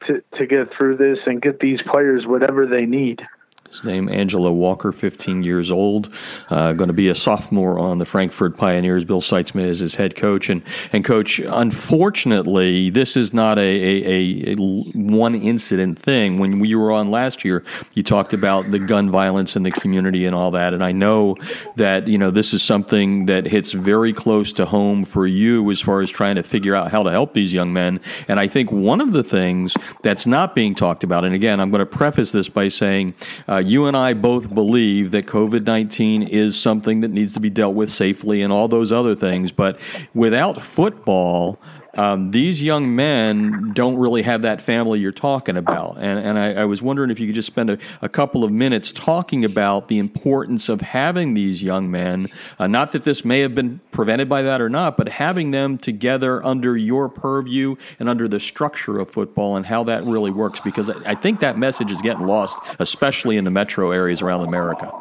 to, 0.08 0.24
to 0.38 0.46
get 0.46 0.70
through 0.78 0.98
this 0.98 1.20
and 1.26 1.42
get 1.42 1.60
these 1.60 1.82
players 1.92 2.26
whatever 2.26 2.66
they 2.66 2.86
need. 2.86 3.22
His 3.70 3.84
name 3.84 4.08
Angelo 4.08 4.52
Walker, 4.52 4.92
15 4.92 5.44
years 5.44 5.72
old, 5.72 6.10
uh, 6.50 6.74
going 6.74 6.88
to 6.88 6.94
be 6.94 7.10
a 7.10 7.16
sophomore 7.16 7.78
on 7.78 7.98
the 7.98 8.06
Frankford 8.06 8.56
Pioneers. 8.56 9.04
Bill 9.04 9.22
Sytsma 9.22 9.66
is 9.66 9.80
his 9.80 9.96
head 9.96 10.16
coach, 10.16 10.50
and 10.50 10.64
and 10.94 11.04
coach. 11.04 11.40
Unfortunately, 11.40 12.90
this 12.90 13.18
is 13.18 13.34
not 13.34 13.60
a, 13.60 13.62
a, 13.62 14.54
a, 14.54 14.56
one 14.56 15.36
incident 15.36 16.00
thing. 16.00 16.40
When 16.40 16.60
we 16.60 16.76
were 16.76 16.94
on 16.94 17.12
last 17.12 17.44
year, 17.44 17.64
you 17.94 18.04
talked 18.04 18.34
about 18.34 18.72
the 18.72 18.80
gun 18.80 19.12
violence 19.12 19.56
in 19.56 19.64
the 19.64 19.72
community 19.72 20.26
and 20.26 20.34
all 20.34 20.52
that, 20.52 20.74
and 20.74 20.84
I 20.84 20.94
know 20.94 21.36
that 21.76 22.08
you 22.08 22.18
know 22.18 22.32
this 22.32 22.54
is 22.54 22.64
something 22.64 23.26
that 23.26 23.46
hits 23.46 23.74
very 23.74 24.14
close 24.14 24.54
to 24.54 24.66
home 24.66 25.04
for 25.04 25.28
you 25.28 25.70
as 25.72 25.82
far 25.82 26.02
as 26.02 26.10
trying 26.10 26.36
to 26.36 26.44
figure 26.44 26.74
out 26.74 26.92
how 26.92 27.04
to 27.04 27.12
help 27.12 27.34
these 27.34 27.54
young 27.54 27.74
men. 27.74 28.00
And 28.30 28.40
I 28.40 28.48
think 28.48 28.72
one 28.72 29.02
of 29.02 29.12
the 29.12 29.24
things 29.24 29.76
that's 30.04 30.26
not 30.26 30.56
being 30.56 30.74
talked 30.74 31.04
about, 31.04 31.26
and 31.26 31.36
again, 31.36 31.60
I'm 31.60 31.70
going 31.70 31.80
to 31.80 31.86
preface 31.86 32.32
this 32.32 32.48
by 32.48 32.70
saying. 32.70 33.14
Uh, 33.48 33.57
uh, 33.58 33.60
you 33.60 33.88
and 33.88 33.98
I 33.98 34.14
both 34.14 34.54
believe 34.54 35.10
that 35.12 35.26
COVID 35.26 35.66
19 35.66 36.24
is 36.24 36.60
something 36.60 37.02
that 37.02 37.10
needs 37.10 37.34
to 37.34 37.40
be 37.40 37.50
dealt 37.50 37.74
with 37.74 37.90
safely 37.90 38.44
and 38.44 38.54
all 38.54 38.68
those 38.68 38.92
other 38.92 39.16
things. 39.16 39.52
But 39.52 39.80
without 40.14 40.62
football, 40.62 41.60
um, 41.98 42.30
these 42.30 42.62
young 42.62 42.96
men 42.96 43.72
don't 43.74 43.98
really 43.98 44.22
have 44.22 44.44
that 44.44 44.62
family 44.62 45.00
you're 45.00 45.12
talking 45.12 45.58
about. 45.58 45.98
And, 45.98 46.20
and 46.20 46.38
I, 46.38 46.62
I 46.62 46.66
was 46.66 46.82
wondering 46.82 47.10
if 47.10 47.20
you 47.20 47.26
could 47.26 47.36
just 47.36 47.48
spend 47.48 47.72
a, 47.72 47.80
a, 48.04 48.08
couple 48.08 48.44
of 48.44 48.52
minutes 48.52 48.92
talking 48.92 49.44
about 49.44 49.88
the 49.88 49.98
importance 49.98 50.70
of 50.70 50.82
having 50.82 51.34
these 51.34 51.64
young 51.64 51.90
men. 51.90 52.30
Uh, 52.60 52.68
not 52.68 52.92
that 52.92 53.04
this 53.04 53.26
may 53.26 53.40
have 53.40 53.56
been 53.56 53.80
prevented 53.92 54.30
by 54.30 54.44
that 54.44 54.62
or 54.62 54.70
not, 54.70 54.96
but 54.96 55.10
having 55.10 55.50
them 55.50 55.78
together 55.78 56.44
under 56.46 56.78
your 56.78 57.10
purview 57.10 57.76
and 58.00 58.08
under 58.08 58.28
the 58.28 58.40
structure 58.40 59.00
of 59.00 59.10
football 59.10 59.58
and 59.58 59.66
how 59.66 59.84
that 59.84 60.06
really 60.06 60.32
works. 60.32 60.60
Because 60.60 60.92
I, 60.92 61.12
I 61.12 61.16
think 61.16 61.40
that 61.40 61.58
message 61.58 61.92
is 61.92 62.02
getting 62.02 62.28
lost, 62.28 62.60
especially 62.78 63.38
in 63.38 63.44
the 63.44 63.52
metro 63.52 63.90
areas 63.90 64.22
around 64.22 64.42
America. 64.48 64.92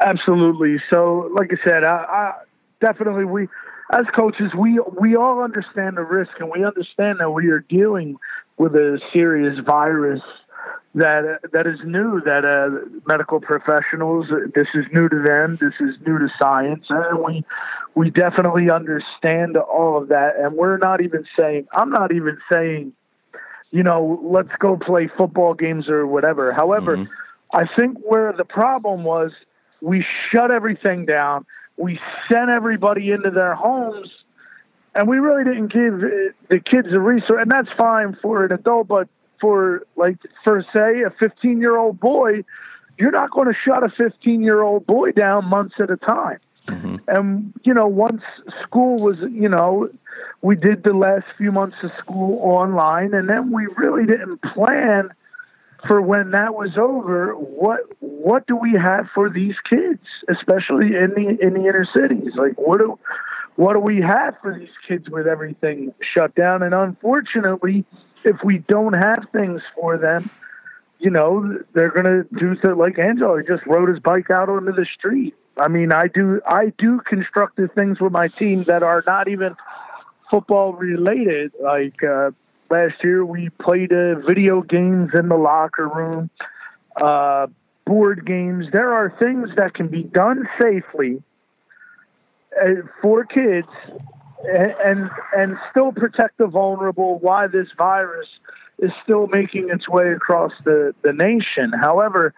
Absolutely. 0.00 0.76
So, 0.90 1.30
like 1.34 1.50
I 1.52 1.68
said, 1.68 1.82
I, 1.82 1.96
I 1.96 2.32
definitely 2.80 3.24
we 3.24 3.48
as 3.94 4.06
coaches, 4.14 4.52
we 4.54 4.80
we 5.00 5.14
all 5.16 5.42
understand 5.42 5.96
the 5.96 6.02
risk, 6.02 6.32
and 6.40 6.50
we 6.50 6.64
understand 6.64 7.20
that 7.20 7.30
we 7.30 7.48
are 7.48 7.60
dealing 7.60 8.16
with 8.56 8.74
a 8.74 9.00
serious 9.12 9.58
virus 9.60 10.20
that 10.96 11.40
that 11.52 11.66
is 11.66 11.78
new. 11.84 12.20
That 12.20 12.44
uh, 12.44 12.88
medical 13.06 13.40
professionals, 13.40 14.26
this 14.54 14.66
is 14.74 14.84
new 14.92 15.08
to 15.08 15.22
them. 15.22 15.56
This 15.56 15.74
is 15.78 15.94
new 16.04 16.18
to 16.18 16.28
science, 16.38 16.86
and 16.88 17.20
we 17.20 17.44
we 17.94 18.10
definitely 18.10 18.68
understand 18.68 19.56
all 19.56 20.02
of 20.02 20.08
that. 20.08 20.36
And 20.38 20.54
we're 20.56 20.78
not 20.78 21.00
even 21.00 21.24
saying. 21.38 21.68
I'm 21.72 21.90
not 21.90 22.12
even 22.12 22.38
saying, 22.50 22.92
you 23.70 23.84
know, 23.84 24.20
let's 24.24 24.54
go 24.58 24.76
play 24.76 25.06
football 25.06 25.54
games 25.54 25.88
or 25.88 26.04
whatever. 26.04 26.52
However, 26.52 26.96
mm-hmm. 26.96 27.12
I 27.52 27.66
think 27.76 27.98
where 27.98 28.32
the 28.32 28.44
problem 28.44 29.04
was, 29.04 29.30
we 29.80 30.04
shut 30.32 30.50
everything 30.50 31.06
down 31.06 31.46
we 31.76 31.98
sent 32.30 32.50
everybody 32.50 33.10
into 33.10 33.30
their 33.30 33.54
homes 33.54 34.08
and 34.94 35.08
we 35.08 35.18
really 35.18 35.44
didn't 35.44 35.72
give 35.72 36.00
the 36.48 36.60
kids 36.60 36.88
a 36.92 37.00
resource, 37.00 37.40
and 37.42 37.50
that's 37.50 37.68
fine 37.76 38.16
for 38.22 38.44
an 38.44 38.52
adult, 38.52 38.88
but 38.88 39.08
for 39.40 39.82
like 39.96 40.18
for 40.44 40.64
say 40.74 41.02
a 41.02 41.10
15 41.18 41.60
year 41.60 41.76
old 41.76 41.98
boy, 41.98 42.44
you're 42.96 43.10
not 43.10 43.30
going 43.30 43.48
to 43.48 43.54
shut 43.64 43.82
a 43.82 43.88
15 43.88 44.42
year 44.42 44.62
old 44.62 44.86
boy 44.86 45.10
down 45.12 45.46
months 45.46 45.74
at 45.80 45.90
a 45.90 45.96
time. 45.96 46.38
Mm-hmm. 46.68 46.94
And 47.08 47.52
you 47.64 47.74
know, 47.74 47.88
once 47.88 48.22
school 48.62 48.96
was, 48.96 49.16
you 49.30 49.48
know, 49.48 49.88
we 50.42 50.56
did 50.56 50.84
the 50.84 50.94
last 50.94 51.26
few 51.36 51.50
months 51.50 51.76
of 51.82 51.90
school 51.98 52.38
online, 52.40 53.14
and 53.14 53.28
then 53.28 53.50
we 53.50 53.66
really 53.76 54.06
didn't 54.06 54.40
plan 54.42 55.12
for 55.86 56.00
when 56.00 56.32
that 56.32 56.54
was 56.54 56.76
over. 56.76 57.32
What 57.34 57.80
what 58.00 58.46
do 58.46 58.56
we 58.56 58.72
have 58.72 59.08
for 59.14 59.30
these 59.30 59.54
kids, 59.68 60.00
especially 60.28 60.96
in 60.96 61.10
the 61.10 61.38
in 61.40 61.54
the 61.54 61.68
inner 61.68 61.86
cities? 61.96 62.32
Like, 62.36 62.54
what 62.56 62.78
do 62.78 62.98
what 63.56 63.74
do 63.74 63.80
we 63.80 64.00
have 64.00 64.34
for 64.40 64.58
these 64.58 64.74
kids 64.86 65.08
with 65.08 65.26
everything 65.26 65.94
shut 66.00 66.34
down? 66.34 66.62
And 66.62 66.74
unfortunately, 66.74 67.84
if 68.24 68.36
we 68.44 68.58
don't 68.58 68.94
have 68.94 69.26
things 69.32 69.62
for 69.74 69.96
them, 69.96 70.28
you 70.98 71.10
know, 71.10 71.58
they're 71.72 71.90
to 71.90 72.26
do 72.38 72.56
so 72.62 72.70
like 72.70 72.98
Angelo. 72.98 73.40
Just 73.42 73.66
rode 73.66 73.88
his 73.88 74.00
bike 74.00 74.30
out 74.30 74.48
onto 74.48 74.72
the 74.72 74.86
street. 74.86 75.34
I 75.56 75.68
mean, 75.68 75.92
I 75.92 76.08
do 76.08 76.40
I 76.48 76.72
do 76.78 77.00
constructive 77.00 77.72
things 77.72 78.00
with 78.00 78.12
my 78.12 78.28
team 78.28 78.64
that 78.64 78.82
are 78.82 79.04
not 79.06 79.28
even 79.28 79.54
football 80.30 80.72
related. 80.72 81.52
Like 81.62 82.02
uh, 82.02 82.32
last 82.70 82.94
year, 83.02 83.24
we 83.24 83.50
played 83.50 83.92
uh, 83.92 84.20
video 84.20 84.62
games 84.62 85.10
in 85.14 85.28
the 85.28 85.36
locker 85.36 85.88
room, 85.88 86.30
uh, 86.96 87.46
board 87.84 88.26
games. 88.26 88.66
There 88.72 88.92
are 88.92 89.14
things 89.18 89.50
that 89.56 89.74
can 89.74 89.88
be 89.88 90.02
done 90.02 90.48
safely 90.60 91.22
uh, 92.60 92.86
for 93.00 93.24
kids 93.24 93.68
and, 94.46 94.74
and 94.84 95.10
and 95.36 95.58
still 95.70 95.92
protect 95.92 96.38
the 96.38 96.46
vulnerable. 96.46 97.18
Why 97.18 97.46
this 97.46 97.68
virus 97.76 98.28
is 98.78 98.90
still 99.02 99.26
making 99.28 99.70
its 99.70 99.88
way 99.88 100.12
across 100.12 100.52
the, 100.64 100.94
the 101.02 101.12
nation. 101.12 101.72
However, 101.72 102.34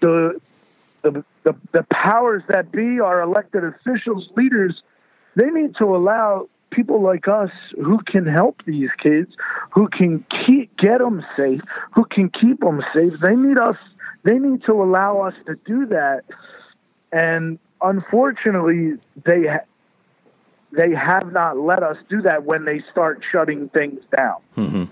the, 0.00 0.40
the 1.02 1.24
the 1.44 1.54
the 1.72 1.84
powers 1.90 2.42
that 2.48 2.72
be, 2.72 3.00
our 3.00 3.20
elected 3.20 3.64
officials, 3.64 4.28
leaders, 4.36 4.82
they 5.36 5.50
need 5.50 5.76
to 5.76 5.84
allow 5.96 6.48
people 6.72 7.00
like 7.00 7.28
us 7.28 7.50
who 7.76 7.98
can 7.98 8.26
help 8.26 8.62
these 8.64 8.90
kids, 8.98 9.32
who 9.70 9.88
can 9.88 10.24
keep 10.44 10.76
get 10.76 10.98
them 10.98 11.24
safe, 11.36 11.60
who 11.92 12.04
can 12.04 12.28
keep 12.28 12.60
them 12.60 12.82
safe. 12.92 13.20
They 13.20 13.36
need 13.36 13.58
us. 13.58 13.76
They 14.24 14.38
need 14.38 14.64
to 14.64 14.72
allow 14.72 15.20
us 15.20 15.34
to 15.46 15.54
do 15.64 15.86
that. 15.86 16.24
And 17.12 17.58
unfortunately, 17.80 18.94
they 19.24 19.46
ha- 19.46 19.66
they 20.72 20.94
have 20.94 21.32
not 21.32 21.58
let 21.58 21.82
us 21.82 21.98
do 22.08 22.22
that 22.22 22.44
when 22.44 22.64
they 22.64 22.80
start 22.90 23.22
shutting 23.30 23.68
things 23.68 24.00
down. 24.16 24.36
Mm-hmm. 24.56 24.84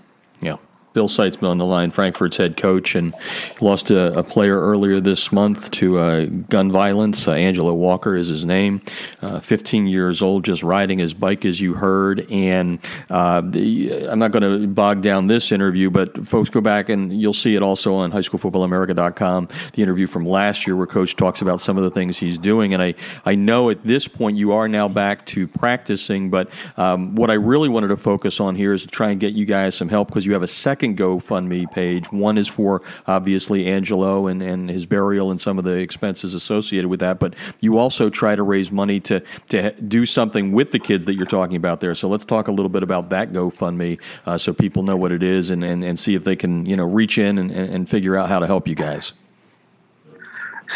Yeah. 0.45 0.57
Bill 0.93 1.07
Seitzman 1.07 1.47
on 1.47 1.57
the 1.57 1.65
line, 1.65 1.89
Frankford's 1.91 2.35
head 2.35 2.57
coach, 2.57 2.95
and 2.95 3.13
lost 3.61 3.91
a, 3.91 4.19
a 4.19 4.23
player 4.23 4.59
earlier 4.59 4.99
this 4.99 5.31
month 5.31 5.71
to 5.71 5.99
uh, 5.99 6.25
gun 6.25 6.69
violence. 6.69 7.27
Uh, 7.27 7.31
Angelo 7.31 7.73
Walker 7.73 8.15
is 8.15 8.27
his 8.27 8.45
name. 8.45 8.81
Uh, 9.21 9.39
15 9.39 9.87
years 9.87 10.21
old, 10.21 10.43
just 10.43 10.63
riding 10.63 10.99
his 10.99 11.13
bike, 11.13 11.45
as 11.45 11.61
you 11.61 11.73
heard. 11.73 12.29
And 12.29 12.79
uh, 13.09 13.41
the, 13.41 14.09
I'm 14.09 14.19
not 14.19 14.31
going 14.31 14.43
to 14.43 14.67
bog 14.67 15.01
down 15.01 15.27
this 15.27 15.53
interview, 15.53 15.89
but 15.89 16.27
folks 16.27 16.49
go 16.49 16.59
back 16.59 16.89
and 16.89 17.21
you'll 17.21 17.33
see 17.33 17.55
it 17.55 17.63
also 17.63 17.95
on 17.95 18.11
highschoolfootballamerica.com. 18.11 19.47
The 19.73 19.81
interview 19.81 20.07
from 20.07 20.25
last 20.25 20.67
year 20.67 20.75
where 20.75 20.87
Coach 20.87 21.15
talks 21.15 21.41
about 21.41 21.61
some 21.61 21.77
of 21.77 21.85
the 21.85 21.91
things 21.91 22.17
he's 22.17 22.37
doing. 22.37 22.73
And 22.73 22.83
I, 22.83 22.95
I 23.25 23.35
know 23.35 23.69
at 23.69 23.81
this 23.85 24.09
point 24.09 24.35
you 24.35 24.51
are 24.51 24.67
now 24.67 24.89
back 24.89 25.25
to 25.27 25.47
practicing, 25.47 26.29
but 26.29 26.49
um, 26.75 27.15
what 27.15 27.29
I 27.29 27.35
really 27.35 27.69
wanted 27.69 27.89
to 27.89 27.97
focus 27.97 28.41
on 28.41 28.55
here 28.55 28.73
is 28.73 28.81
to 28.81 28.87
try 28.89 29.11
and 29.11 29.19
get 29.19 29.33
you 29.33 29.45
guys 29.45 29.75
some 29.75 29.87
help 29.87 30.09
because 30.09 30.25
you 30.25 30.33
have 30.33 30.43
a 30.43 30.47
second 30.47 30.80
second 30.81 30.97
GoFundMe 30.97 31.71
page. 31.71 32.11
One 32.11 32.39
is 32.39 32.47
for 32.47 32.81
obviously 33.05 33.67
Angelo 33.67 34.25
and, 34.25 34.41
and 34.41 34.67
his 34.67 34.87
burial 34.87 35.29
and 35.29 35.39
some 35.39 35.59
of 35.59 35.63
the 35.63 35.73
expenses 35.73 36.33
associated 36.33 36.89
with 36.89 37.01
that, 37.01 37.19
but 37.19 37.35
you 37.59 37.77
also 37.77 38.09
try 38.09 38.35
to 38.35 38.41
raise 38.41 38.71
money 38.71 38.99
to, 39.01 39.19
to 39.49 39.79
do 39.79 40.07
something 40.07 40.53
with 40.53 40.71
the 40.71 40.79
kids 40.79 41.05
that 41.05 41.15
you're 41.15 41.27
talking 41.27 41.55
about 41.55 41.81
there. 41.81 41.93
So 41.93 42.09
let's 42.09 42.25
talk 42.25 42.47
a 42.47 42.51
little 42.51 42.69
bit 42.69 42.81
about 42.81 43.09
that 43.11 43.31
GoFundMe 43.31 44.01
uh, 44.25 44.39
so 44.39 44.53
people 44.53 44.81
know 44.81 44.97
what 44.97 45.11
it 45.11 45.21
is 45.21 45.51
and, 45.51 45.63
and, 45.63 45.83
and 45.83 45.99
see 45.99 46.15
if 46.15 46.23
they 46.23 46.35
can 46.35 46.65
you 46.65 46.75
know 46.75 46.85
reach 46.85 47.19
in 47.19 47.37
and, 47.37 47.51
and 47.51 47.87
figure 47.87 48.17
out 48.17 48.27
how 48.27 48.39
to 48.39 48.47
help 48.47 48.67
you 48.67 48.73
guys. 48.73 49.13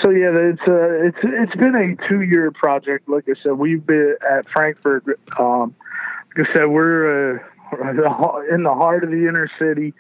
So 0.04 0.12
yeah, 0.12 0.30
it's 0.36 0.62
uh, 0.68 1.08
it's 1.08 1.18
it's 1.24 1.56
been 1.56 1.74
a 1.74 2.08
two 2.08 2.22
year 2.22 2.52
project. 2.52 3.10
Like 3.10 3.24
I 3.28 3.34
said, 3.42 3.54
we've 3.54 3.84
been 3.84 4.18
at 4.30 4.48
Frankford. 4.50 5.18
Um, 5.40 5.74
like 6.38 6.48
I 6.48 6.54
said, 6.54 6.66
we're 6.66 7.38
uh, 7.38 7.40
in 8.52 8.64
the 8.64 8.74
heart 8.74 9.04
of 9.04 9.10
the 9.12 9.28
inner 9.28 9.50
city. 9.60 9.94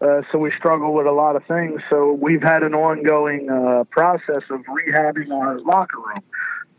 Uh, 0.00 0.22
so 0.30 0.38
we 0.38 0.52
struggle 0.56 0.94
with 0.94 1.06
a 1.06 1.12
lot 1.12 1.34
of 1.34 1.44
things. 1.46 1.80
So 1.90 2.12
we've 2.12 2.42
had 2.42 2.62
an 2.62 2.74
ongoing 2.74 3.50
uh, 3.50 3.84
process 3.90 4.42
of 4.50 4.60
rehabbing 4.62 5.32
our 5.32 5.60
locker 5.60 5.98
room 5.98 6.22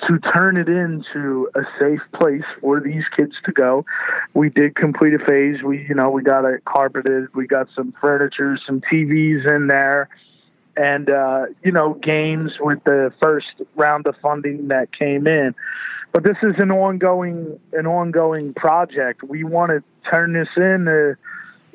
to 0.08 0.18
turn 0.32 0.56
it 0.56 0.70
into 0.70 1.50
a 1.56 1.62
safe 1.78 2.00
place 2.14 2.46
for 2.62 2.80
these 2.80 3.04
kids 3.18 3.34
to 3.44 3.52
go. 3.52 3.86
We 4.34 4.50
did 4.50 4.76
complete 4.76 5.14
a 5.14 5.20
phase. 5.20 5.62
We, 5.62 5.86
you 5.90 5.96
know, 5.96 6.10
we 6.10 6.24
got 6.24 6.46
it 6.46 6.64
carpeted. 6.64 7.36
We 7.36 7.48
got 7.48 7.68
some 7.76 7.94
furniture, 8.00 8.58
some 8.66 8.80
TVs 8.80 9.54
in 9.54 9.68
there, 9.68 10.08
and 10.78 11.10
uh, 11.10 11.48
you 11.62 11.74
know, 11.74 11.96
games 11.96 12.54
with 12.62 12.82
the 12.86 13.12
first 13.22 13.48
round 13.76 14.08
of 14.08 14.16
funding 14.22 14.70
that 14.70 14.98
came 14.98 15.28
in 15.28 15.54
but 16.12 16.24
this 16.24 16.38
is 16.42 16.56
an 16.58 16.72
ongoing 16.72 17.60
an 17.74 17.86
ongoing 17.86 18.54
project. 18.54 19.24
We 19.24 19.44
want 19.44 19.72
to 19.72 19.84
turn 20.12 20.34
this 20.34 20.50
in 20.58 20.88
uh, 20.88 21.16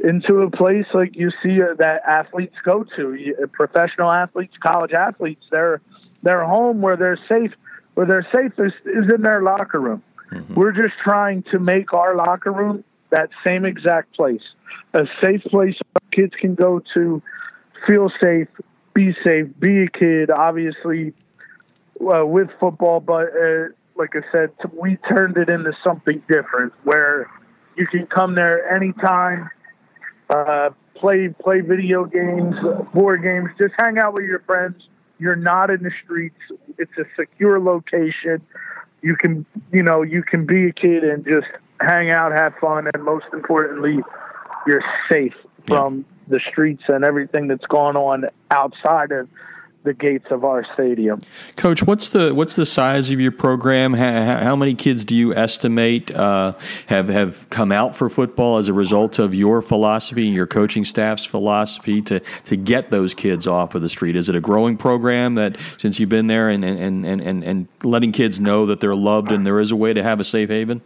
into 0.06 0.42
a 0.42 0.50
place 0.50 0.86
like 0.92 1.16
you 1.16 1.30
see 1.42 1.62
uh, 1.62 1.74
that 1.78 2.02
athletes 2.06 2.56
go 2.64 2.84
to. 2.96 3.34
Uh, 3.42 3.46
professional 3.46 4.10
athletes, 4.10 4.54
college 4.62 4.92
athletes, 4.92 5.44
their 5.50 5.80
their 6.22 6.44
home 6.44 6.80
where 6.80 6.96
they're 6.96 7.18
safe, 7.28 7.52
where 7.94 8.06
they're 8.06 8.26
safe 8.34 8.52
is, 8.58 8.72
is 8.84 9.12
in 9.12 9.22
their 9.22 9.42
locker 9.42 9.80
room. 9.80 10.02
Mm-hmm. 10.30 10.54
We're 10.54 10.72
just 10.72 10.94
trying 11.02 11.42
to 11.52 11.58
make 11.58 11.92
our 11.92 12.16
locker 12.16 12.50
room 12.50 12.82
that 13.10 13.30
same 13.46 13.64
exact 13.64 14.14
place, 14.16 14.42
a 14.92 15.06
safe 15.22 15.42
place 15.44 15.76
kids 16.10 16.32
can 16.40 16.54
go 16.54 16.80
to, 16.94 17.22
feel 17.86 18.10
safe, 18.22 18.48
be 18.94 19.14
safe, 19.24 19.46
be 19.58 19.82
a 19.82 19.88
kid. 19.88 20.30
Obviously, 20.30 21.12
uh, 22.00 22.24
with 22.24 22.48
football, 22.58 23.00
but 23.00 23.28
uh, 23.36 23.68
like 23.96 24.14
I 24.16 24.22
said, 24.32 24.50
we 24.72 24.96
turned 25.08 25.36
it 25.36 25.48
into 25.48 25.72
something 25.82 26.22
different 26.28 26.72
where 26.84 27.30
you 27.76 27.86
can 27.86 28.06
come 28.06 28.34
there 28.34 28.68
anytime, 28.74 29.50
uh, 30.30 30.70
play 30.94 31.28
play 31.28 31.60
video 31.60 32.04
games, 32.04 32.54
board 32.92 33.22
games, 33.22 33.50
just 33.58 33.74
hang 33.78 33.98
out 33.98 34.14
with 34.14 34.24
your 34.24 34.40
friends. 34.40 34.88
You're 35.18 35.36
not 35.36 35.70
in 35.70 35.82
the 35.82 35.92
streets. 36.04 36.38
It's 36.78 36.92
a 36.98 37.04
secure 37.16 37.60
location. 37.60 38.42
You 39.02 39.16
can, 39.16 39.44
you 39.72 39.82
know, 39.82 40.02
you 40.02 40.22
can 40.22 40.46
be 40.46 40.68
a 40.68 40.72
kid 40.72 41.04
and 41.04 41.24
just 41.24 41.46
hang 41.80 42.10
out, 42.10 42.32
have 42.32 42.54
fun, 42.60 42.88
and 42.92 43.04
most 43.04 43.26
importantly, 43.32 43.98
you're 44.66 44.82
safe 45.10 45.34
from 45.66 45.98
yeah. 45.98 46.38
the 46.38 46.40
streets 46.50 46.84
and 46.88 47.04
everything 47.04 47.48
that's 47.48 47.66
going 47.66 47.96
on 47.96 48.24
outside 48.50 49.12
of 49.12 49.28
the 49.84 49.94
gates 49.94 50.26
of 50.30 50.44
our 50.44 50.64
stadium. 50.72 51.20
Coach, 51.56 51.82
what's 51.82 52.10
the 52.10 52.34
what's 52.34 52.56
the 52.56 52.66
size 52.66 53.10
of 53.10 53.20
your 53.20 53.30
program? 53.30 53.92
How, 53.92 54.38
how 54.38 54.56
many 54.56 54.74
kids 54.74 55.04
do 55.04 55.14
you 55.14 55.34
estimate 55.34 56.10
uh, 56.10 56.54
have 56.86 57.08
have 57.08 57.48
come 57.50 57.70
out 57.70 57.94
for 57.94 58.08
football 58.08 58.56
as 58.56 58.68
a 58.68 58.72
result 58.72 59.18
of 59.18 59.34
your 59.34 59.60
philosophy 59.60 60.26
and 60.26 60.34
your 60.34 60.46
coaching 60.46 60.84
staff's 60.84 61.24
philosophy 61.24 62.00
to 62.02 62.20
to 62.20 62.56
get 62.56 62.90
those 62.90 63.14
kids 63.14 63.46
off 63.46 63.74
of 63.74 63.82
the 63.82 63.90
street? 63.90 64.16
Is 64.16 64.28
it 64.28 64.34
a 64.34 64.40
growing 64.40 64.78
program 64.78 65.34
that 65.34 65.58
since 65.76 66.00
you've 66.00 66.08
been 66.08 66.26
there 66.26 66.48
and 66.48 66.64
and 66.64 67.04
and 67.04 67.20
and, 67.20 67.44
and 67.44 67.68
letting 67.82 68.12
kids 68.12 68.40
know 68.40 68.66
that 68.66 68.80
they're 68.80 68.96
loved 68.96 69.30
and 69.30 69.46
there 69.46 69.60
is 69.60 69.70
a 69.70 69.76
way 69.76 69.92
to 69.92 70.02
have 70.02 70.18
a 70.18 70.24
safe 70.24 70.48
haven? 70.48 70.80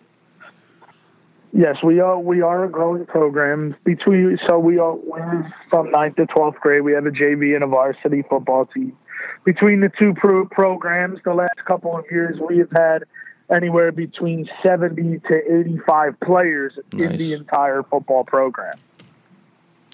Yes, 1.53 1.77
we 1.83 2.01
are. 2.01 2.19
We 2.19 2.43
are 2.43 2.65
a 2.65 2.71
growing 2.71 3.07
program. 3.07 3.75
Between 3.85 4.39
so 4.47 4.59
we 4.59 4.79
are 4.79 4.95
we're 4.95 5.53
from 5.71 5.91
ninth 5.91 6.17
to 6.17 6.27
twelfth 6.27 6.61
grade. 6.61 6.83
We 6.83 6.93
have 6.93 7.07
a 7.07 7.11
JV 7.11 7.55
and 7.55 7.65
a 7.65 7.67
varsity 7.67 8.23
football 8.29 8.67
team. 8.67 8.97
Between 9.45 9.81
the 9.81 9.91
two 9.99 10.15
pro- 10.15 10.47
programs, 10.47 11.21
the 11.25 11.35
last 11.35 11.65
couple 11.67 11.97
of 11.97 12.05
years, 12.11 12.39
we 12.39 12.59
have 12.59 12.71
had 12.71 13.05
anywhere 13.51 13.93
between 13.93 14.49
seventy 14.63 15.21
to 15.21 15.61
eighty-five 15.61 16.21
players 16.21 16.79
nice. 16.93 17.13
in 17.13 17.17
the 17.17 17.33
entire 17.33 17.83
football 17.83 18.25
program. 18.25 18.75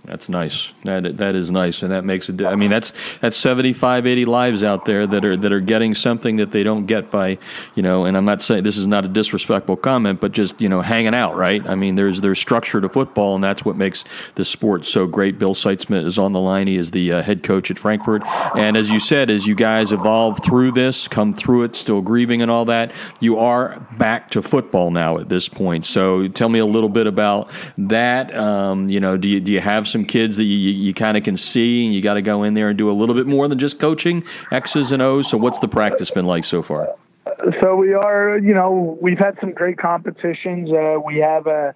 That's 0.06 0.28
nice. 0.28 0.72
That 0.84 1.16
that 1.16 1.34
is 1.34 1.50
nice, 1.50 1.82
and 1.82 1.90
that 1.90 2.04
makes 2.04 2.28
it. 2.28 2.42
I 2.42 2.56
mean, 2.56 2.68
that's 2.68 2.92
that's 3.20 3.38
75, 3.38 4.06
80 4.06 4.26
lives 4.26 4.62
out 4.62 4.84
there 4.84 5.06
that 5.06 5.24
are 5.24 5.34
that 5.34 5.50
are 5.50 5.60
getting 5.60 5.94
something 5.94 6.36
that 6.36 6.50
they 6.50 6.62
don't 6.62 6.84
get 6.84 7.10
by, 7.10 7.38
you 7.74 7.82
know. 7.82 8.04
And 8.04 8.14
I'm 8.14 8.26
not 8.26 8.42
saying 8.42 8.64
this 8.64 8.76
is 8.76 8.86
not 8.86 9.06
a 9.06 9.08
disrespectful 9.08 9.78
comment, 9.78 10.20
but 10.20 10.32
just 10.32 10.60
you 10.60 10.68
know, 10.68 10.82
hanging 10.82 11.14
out, 11.14 11.36
right? 11.36 11.66
I 11.66 11.74
mean, 11.74 11.94
there's 11.94 12.20
there's 12.20 12.38
structure 12.38 12.82
to 12.82 12.88
football, 12.88 13.34
and 13.34 13.42
that's 13.42 13.64
what 13.64 13.76
makes 13.76 14.04
the 14.34 14.44
sport 14.44 14.84
so 14.84 15.06
great. 15.06 15.38
Bill 15.38 15.54
Seitzman 15.54 16.04
is 16.04 16.18
on 16.18 16.34
the 16.34 16.40
line. 16.40 16.66
He 16.66 16.76
is 16.76 16.90
the 16.90 17.10
uh, 17.10 17.22
head 17.22 17.42
coach 17.42 17.70
at 17.70 17.78
Frankford, 17.78 18.22
and 18.54 18.76
as 18.76 18.90
you 18.90 19.00
said, 19.00 19.30
as 19.30 19.46
you 19.46 19.54
guys 19.54 19.90
evolve 19.90 20.44
through 20.44 20.72
this, 20.72 21.08
come 21.08 21.32
through 21.32 21.64
it, 21.64 21.76
still 21.76 22.02
grieving 22.02 22.42
and 22.42 22.50
all 22.50 22.66
that, 22.66 22.92
you 23.20 23.38
are 23.38 23.80
back 23.96 24.28
to 24.32 24.42
football 24.42 24.90
now 24.90 25.16
at 25.16 25.30
this 25.30 25.48
point. 25.48 25.86
So, 25.86 26.28
tell 26.28 26.50
me 26.50 26.58
a 26.58 26.66
little 26.66 26.90
bit 26.90 27.06
about 27.06 27.50
that. 27.78 28.36
Um, 28.36 28.90
you 28.90 29.00
know, 29.00 29.16
do 29.16 29.30
you 29.30 29.40
do 29.40 29.50
you 29.50 29.60
have 29.60 29.88
some 29.94 30.04
kids 30.04 30.38
that 30.38 30.44
you, 30.44 30.58
you 30.58 30.92
kind 30.92 31.16
of 31.16 31.22
can 31.22 31.36
see, 31.36 31.84
and 31.86 31.94
you 31.94 32.02
got 32.02 32.14
to 32.14 32.22
go 32.22 32.42
in 32.42 32.54
there 32.54 32.68
and 32.68 32.76
do 32.76 32.90
a 32.90 32.92
little 32.92 33.14
bit 33.14 33.28
more 33.28 33.46
than 33.46 33.60
just 33.60 33.78
coaching 33.78 34.24
X's 34.50 34.90
and 34.90 35.00
O's. 35.00 35.30
So, 35.30 35.38
what's 35.38 35.60
the 35.60 35.68
practice 35.68 36.10
been 36.10 36.26
like 36.26 36.44
so 36.44 36.62
far? 36.62 36.94
So 37.62 37.76
we 37.76 37.94
are, 37.94 38.38
you 38.38 38.52
know, 38.54 38.98
we've 39.00 39.18
had 39.18 39.38
some 39.40 39.52
great 39.52 39.78
competitions. 39.78 40.70
Uh, 40.70 40.98
we 41.04 41.18
have 41.18 41.46
uh, 41.46 41.72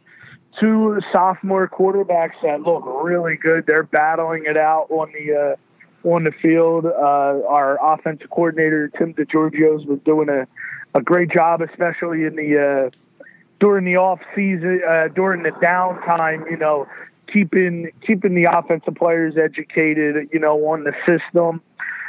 two 0.60 1.00
sophomore 1.12 1.68
quarterbacks 1.68 2.40
that 2.42 2.62
look 2.62 2.82
really 2.84 3.36
good. 3.36 3.64
They're 3.66 3.84
battling 3.84 4.44
it 4.46 4.56
out 4.56 4.88
on 4.90 5.12
the 5.12 5.56
uh, 6.04 6.08
on 6.08 6.24
the 6.24 6.32
field. 6.42 6.86
Uh, 6.86 7.46
our 7.48 7.78
offensive 7.94 8.30
coordinator 8.30 8.88
Tim 8.98 9.14
DeGiorgio's 9.14 9.86
was 9.86 10.00
doing 10.04 10.28
a, 10.28 10.46
a 10.96 11.02
great 11.02 11.30
job, 11.30 11.62
especially 11.62 12.24
in 12.24 12.34
the 12.34 12.58
uh, 12.58 12.90
during 13.60 13.84
the 13.84 13.96
off 13.96 14.20
season, 14.34 14.80
uh, 14.88 15.08
during 15.14 15.42
the 15.42 15.50
downtime. 15.50 16.50
You 16.50 16.56
know, 16.56 16.88
keeping 17.32 17.90
keeping 18.06 18.34
the 18.34 18.44
offensive 18.44 18.94
players 18.94 19.36
educated, 19.36 20.28
you 20.32 20.38
know, 20.38 20.56
on 20.66 20.84
the 20.84 20.92
system, 21.06 21.60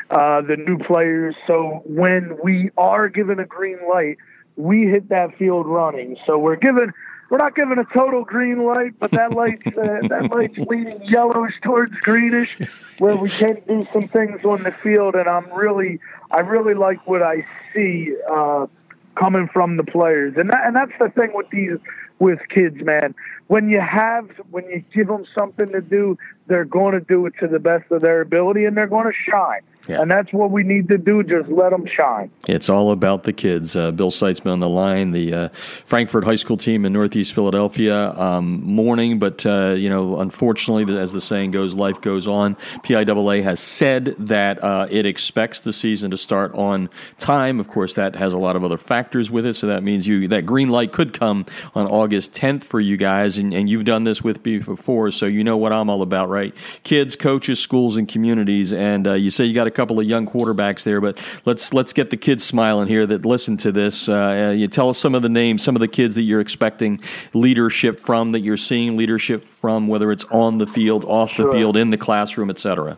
uh, 0.09 0.41
the 0.41 0.55
new 0.55 0.77
players. 0.77 1.35
So 1.47 1.83
when 1.85 2.37
we 2.43 2.71
are 2.77 3.09
given 3.09 3.39
a 3.39 3.45
green 3.45 3.79
light, 3.87 4.17
we 4.55 4.83
hit 4.83 5.09
that 5.09 5.37
field 5.37 5.67
running. 5.67 6.17
So 6.25 6.37
we're 6.37 6.55
given 6.55 6.93
we're 7.29 7.37
not 7.37 7.55
given 7.55 7.77
a 7.77 7.85
total 7.93 8.23
green 8.23 8.65
light, 8.65 8.93
but 8.99 9.11
that 9.11 9.33
light's 9.33 9.67
uh, 9.67 10.07
that 10.07 10.29
light's 10.31 10.57
leaning 10.69 11.03
yellowish 11.03 11.53
towards 11.61 11.93
greenish, 12.01 12.57
where 12.99 13.15
we 13.15 13.29
can 13.29 13.61
do 13.67 13.83
some 13.93 14.01
things 14.01 14.43
on 14.43 14.63
the 14.63 14.71
field. 14.71 15.15
And 15.15 15.27
I'm 15.27 15.51
really 15.53 15.99
I 16.31 16.39
really 16.39 16.73
like 16.73 17.05
what 17.07 17.21
I 17.21 17.45
see. 17.73 18.15
Uh, 18.29 18.67
coming 19.15 19.49
from 19.51 19.75
the 19.75 19.83
players, 19.83 20.37
and 20.37 20.49
that, 20.49 20.61
and 20.65 20.73
that's 20.73 20.93
the 20.97 21.09
thing 21.09 21.31
with 21.33 21.49
these 21.49 21.77
with 22.19 22.39
kids, 22.53 22.75
man. 22.81 23.15
When 23.47 23.69
you 23.69 23.81
have 23.81 24.29
when 24.51 24.65
you 24.65 24.83
give 24.93 25.07
them 25.07 25.25
something 25.33 25.71
to 25.71 25.81
do, 25.81 26.17
they're 26.49 26.65
going 26.65 26.93
to 26.93 26.99
do 26.99 27.25
it 27.27 27.33
to 27.39 27.47
the 27.47 27.59
best 27.59 27.89
of 27.91 28.01
their 28.01 28.21
ability, 28.21 28.65
and 28.65 28.75
they're 28.75 28.87
going 28.87 29.05
to 29.05 29.31
shine. 29.31 29.61
Yeah. 29.89 30.01
And 30.01 30.11
that's 30.11 30.31
what 30.31 30.51
we 30.51 30.61
need 30.61 30.87
to 30.89 30.99
do. 30.99 31.23
Just 31.23 31.49
let 31.49 31.71
them 31.71 31.87
shine. 31.87 32.29
It's 32.47 32.69
all 32.69 32.91
about 32.91 33.23
the 33.23 33.33
kids. 33.33 33.75
Uh, 33.75 33.89
Bill 33.89 34.11
Seitzman 34.11 34.51
on 34.51 34.59
the 34.59 34.69
line, 34.69 35.11
the 35.13 35.33
uh, 35.33 35.49
Frankford 35.49 36.25
High 36.25 36.35
School 36.35 36.57
team 36.57 36.85
in 36.85 36.93
Northeast 36.93 37.33
Philadelphia, 37.33 38.11
um, 38.11 38.61
mourning, 38.63 39.17
but 39.17 39.43
uh, 39.47 39.71
you 39.71 39.89
know, 39.89 40.19
unfortunately, 40.19 40.95
as 40.95 41.11
the 41.11 41.21
saying 41.21 41.51
goes, 41.51 41.73
life 41.73 42.01
goes 42.01 42.27
on. 42.27 42.53
PIAA 42.83 43.41
has 43.41 43.59
said 43.59 44.15
that 44.19 44.63
uh, 44.63 44.85
it 44.91 45.07
expects 45.07 45.61
the 45.61 45.73
season 45.73 46.11
to 46.11 46.17
start 46.17 46.53
on 46.53 46.87
time. 47.17 47.59
Of 47.59 47.67
course, 47.67 47.95
that 47.95 48.15
has 48.15 48.33
a 48.33 48.37
lot 48.37 48.55
of 48.55 48.63
other 48.63 48.77
factors 48.77 49.31
with 49.31 49.47
it, 49.47 49.55
so 49.55 49.65
that 49.67 49.81
means 49.81 50.05
you 50.05 50.27
that 50.27 50.45
green 50.45 50.69
light 50.69 50.91
could 50.91 51.13
come 51.13 51.47
on 51.73 51.87
August 51.87 52.33
10th 52.35 52.63
for 52.63 52.79
you 52.79 52.95
guys, 52.95 53.39
and, 53.39 53.55
and 53.55 53.67
you've 53.67 53.85
done 53.85 54.03
this 54.03 54.23
with 54.23 54.45
me 54.45 54.59
before, 54.59 55.09
so 55.09 55.25
you 55.25 55.43
know 55.43 55.57
what 55.57 55.73
I'm 55.73 55.89
all 55.89 56.03
about, 56.03 56.29
right? 56.29 56.38
Kids, 56.83 57.15
coaches, 57.15 57.59
schools, 57.59 57.97
and 57.97 58.07
communities. 58.07 58.73
And 58.73 59.07
uh, 59.07 59.13
you 59.13 59.29
say 59.29 59.45
you 59.45 59.53
got 59.53 59.67
a 59.67 59.71
couple 59.71 59.99
of 59.99 60.05
young 60.05 60.27
quarterbacks 60.27 60.83
there, 60.83 61.01
but 61.01 61.19
let's 61.45 61.73
let's 61.73 61.93
get 61.93 62.09
the 62.09 62.17
kids 62.17 62.43
smiling 62.43 62.87
here 62.87 63.05
that 63.07 63.25
listen 63.25 63.57
to 63.57 63.71
this. 63.71 64.09
Uh, 64.09 64.53
you 64.55 64.67
tell 64.67 64.89
us 64.89 64.97
some 64.97 65.15
of 65.15 65.21
the 65.21 65.29
names, 65.29 65.63
some 65.63 65.75
of 65.75 65.79
the 65.79 65.87
kids 65.87 66.15
that 66.15 66.23
you're 66.23 66.41
expecting 66.41 67.01
leadership 67.33 67.99
from, 67.99 68.31
that 68.31 68.41
you're 68.41 68.57
seeing 68.57 68.97
leadership 68.97 69.43
from, 69.43 69.87
whether 69.87 70.11
it's 70.11 70.25
on 70.25 70.57
the 70.57 70.67
field, 70.67 71.05
off 71.05 71.31
sure. 71.31 71.47
the 71.47 71.51
field, 71.51 71.77
in 71.77 71.89
the 71.89 71.97
classroom, 71.97 72.49
etc. 72.49 72.97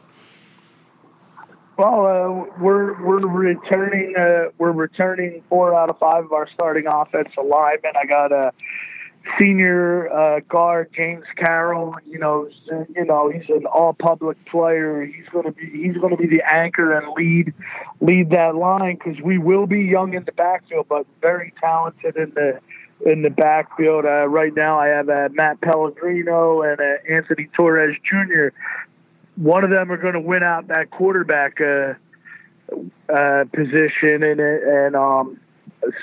Well, 1.77 2.05
uh, 2.05 2.59
we're 2.59 3.03
we're 3.03 3.25
returning. 3.27 4.13
Uh, 4.15 4.51
we're 4.59 4.71
returning 4.71 5.41
four 5.49 5.73
out 5.73 5.89
of 5.89 5.97
five 5.97 6.25
of 6.25 6.31
our 6.31 6.47
starting 6.53 6.85
offensive 6.85 7.43
linemen. 7.43 7.93
I 7.99 8.05
got 8.05 8.31
a 8.31 8.53
senior 9.39 10.11
uh, 10.11 10.39
guard 10.47 10.89
James 10.95 11.25
Carroll. 11.35 11.95
You 12.05 12.19
know, 12.19 12.49
you 12.95 13.05
know 13.05 13.29
he's 13.29 13.49
an 13.49 13.65
all-public 13.65 14.43
player. 14.45 15.05
He's 15.05 15.27
going 15.29 15.45
to 15.45 15.51
be 15.51 15.69
he's 15.69 15.97
going 15.97 16.15
to 16.15 16.21
be 16.21 16.27
the 16.27 16.43
anchor 16.49 16.97
and 16.97 17.11
lead 17.15 17.53
lead 17.99 18.29
that 18.31 18.55
line 18.55 18.97
because 19.03 19.21
we 19.21 19.37
will 19.37 19.67
be 19.67 19.81
young 19.81 20.13
in 20.13 20.23
the 20.25 20.31
backfield, 20.31 20.87
but 20.89 21.05
very 21.21 21.53
talented 21.59 22.15
in 22.15 22.31
the 22.31 22.59
in 23.05 23.21
the 23.21 23.29
backfield. 23.29 24.05
Uh, 24.05 24.27
right 24.27 24.53
now, 24.55 24.79
I 24.79 24.87
have 24.87 25.09
uh, 25.09 25.29
Matt 25.31 25.61
Pellegrino 25.61 26.61
and 26.61 26.79
uh, 26.79 27.13
Anthony 27.13 27.49
Torres 27.53 27.97
Jr. 28.03 28.49
One 29.35 29.63
of 29.63 29.69
them 29.69 29.91
are 29.91 29.97
going 29.97 30.13
to 30.13 30.19
win 30.19 30.43
out 30.43 30.67
that 30.67 30.91
quarterback 30.91 31.59
uh, 31.61 31.93
uh, 33.09 33.45
position, 33.53 34.23
and 34.23 34.39
and 34.39 34.95
um, 34.95 35.39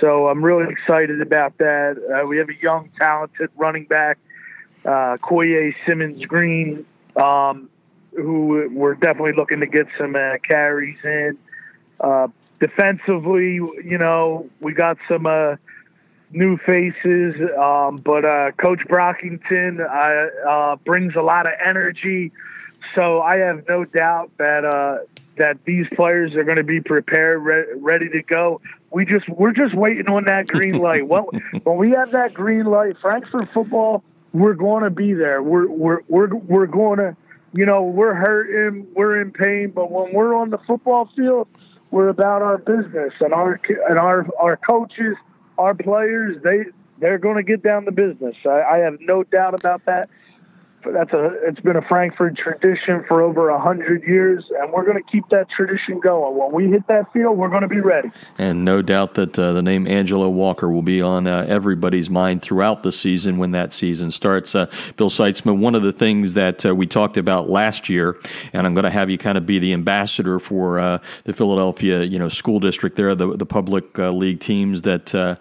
so 0.00 0.28
I'm 0.28 0.44
really 0.44 0.70
excited 0.72 1.20
about 1.20 1.58
that. 1.58 1.96
Uh, 1.98 2.26
we 2.26 2.38
have 2.38 2.48
a 2.48 2.54
young, 2.60 2.90
talented 2.98 3.50
running 3.56 3.84
back, 3.84 4.18
uh, 4.84 5.16
Koye 5.18 5.74
Simmons 5.86 6.24
Green, 6.24 6.84
um, 7.16 7.68
who 8.14 8.68
we're 8.72 8.94
definitely 8.94 9.34
looking 9.34 9.60
to 9.60 9.66
get 9.66 9.86
some 9.96 10.16
uh, 10.16 10.38
carries 10.46 10.98
in. 11.04 11.38
Uh, 12.00 12.28
defensively, 12.60 13.54
you 13.54 13.98
know, 13.98 14.48
we 14.60 14.72
got 14.72 14.98
some 15.08 15.26
uh, 15.26 15.56
new 16.30 16.56
faces, 16.58 17.34
um, 17.58 17.96
but 17.96 18.24
uh, 18.24 18.52
Coach 18.52 18.80
Brockington 18.88 19.80
uh, 19.80 20.76
brings 20.84 21.14
a 21.14 21.22
lot 21.22 21.46
of 21.46 21.52
energy. 21.64 22.32
So 22.94 23.20
I 23.20 23.36
have 23.38 23.68
no 23.68 23.84
doubt 23.84 24.30
that 24.38 25.06
that 25.36 25.64
these 25.64 25.86
players 25.94 26.34
are 26.34 26.42
going 26.42 26.56
to 26.56 26.64
be 26.64 26.80
prepared, 26.80 27.42
re- 27.42 27.66
ready 27.76 28.08
to 28.08 28.22
go. 28.22 28.60
We 28.90 29.04
just 29.04 29.28
we're 29.28 29.52
just 29.52 29.74
waiting 29.74 30.08
on 30.08 30.24
that 30.24 30.46
green 30.46 30.72
light. 30.80 31.06
well, 31.06 31.30
when 31.62 31.76
we 31.76 31.90
have 31.90 32.12
that 32.12 32.34
green 32.34 32.64
light, 32.64 32.98
Frankford 32.98 33.48
football, 33.50 34.02
we're 34.32 34.54
going 34.54 34.84
to 34.84 34.90
be 34.90 35.14
there. 35.14 35.42
We're 35.42 35.68
we're 35.68 36.00
we're 36.08 36.34
we're 36.34 36.66
going 36.66 36.98
to, 36.98 37.16
you 37.52 37.66
know, 37.66 37.82
we're 37.82 38.14
hurting, 38.14 38.86
we're 38.94 39.20
in 39.20 39.30
pain, 39.30 39.70
but 39.70 39.90
when 39.90 40.12
we're 40.12 40.34
on 40.34 40.50
the 40.50 40.58
football 40.58 41.10
field, 41.14 41.48
we're 41.90 42.08
about 42.08 42.42
our 42.42 42.58
business 42.58 43.12
and 43.20 43.32
our 43.32 43.60
and 43.88 43.98
our 43.98 44.26
our 44.40 44.56
coaches, 44.56 45.16
our 45.58 45.74
players, 45.74 46.42
they 46.42 46.64
they're 46.98 47.18
going 47.18 47.36
to 47.36 47.42
get 47.42 47.62
down 47.62 47.84
to 47.84 47.92
business. 47.92 48.36
I, 48.44 48.62
I 48.62 48.78
have 48.78 48.98
no 49.00 49.22
doubt 49.22 49.54
about 49.54 49.84
that 49.84 50.08
that's 50.84 51.12
a 51.12 51.30
it's 51.42 51.60
been 51.60 51.76
a 51.76 51.82
Frankford 51.82 52.36
tradition 52.36 53.04
for 53.08 53.20
over 53.20 53.48
a 53.48 53.60
hundred 53.60 54.04
years, 54.04 54.44
and 54.58 54.72
we're 54.72 54.84
going 54.84 55.02
to 55.02 55.10
keep 55.10 55.28
that 55.30 55.48
tradition 55.50 55.98
going. 55.98 56.36
When 56.36 56.52
we 56.52 56.70
hit 56.70 56.86
that 56.86 57.12
field, 57.12 57.36
we're 57.36 57.48
going 57.48 57.62
to 57.62 57.68
be 57.68 57.80
ready. 57.80 58.10
And 58.38 58.64
no 58.64 58.80
doubt 58.82 59.14
that 59.14 59.38
uh, 59.38 59.52
the 59.52 59.62
name 59.62 59.88
Angelo 59.88 60.28
Walker 60.28 60.70
will 60.70 60.82
be 60.82 61.02
on 61.02 61.26
uh, 61.26 61.46
everybody's 61.48 62.08
mind 62.08 62.42
throughout 62.42 62.82
the 62.82 62.92
season 62.92 63.38
when 63.38 63.50
that 63.52 63.72
season 63.72 64.10
starts. 64.10 64.54
Uh, 64.54 64.66
Bill 64.96 65.10
Seitzman, 65.10 65.58
one 65.58 65.74
of 65.74 65.82
the 65.82 65.92
things 65.92 66.34
that 66.34 66.64
uh, 66.64 66.74
we 66.74 66.86
talked 66.86 67.16
about 67.16 67.50
last 67.50 67.88
year, 67.88 68.16
and 68.52 68.66
I'm 68.66 68.74
going 68.74 68.84
to 68.84 68.90
have 68.90 69.10
you 69.10 69.18
kind 69.18 69.36
of 69.36 69.46
be 69.46 69.58
the 69.58 69.72
ambassador 69.72 70.38
for 70.38 70.78
uh, 70.78 70.98
the 71.24 71.32
Philadelphia, 71.32 72.02
you 72.02 72.18
know, 72.18 72.28
school 72.28 72.60
district 72.60 72.96
there, 72.96 73.14
the 73.14 73.36
the 73.36 73.46
public 73.46 73.98
uh, 73.98 74.10
league 74.10 74.40
teams 74.40 74.82
that 74.82 75.38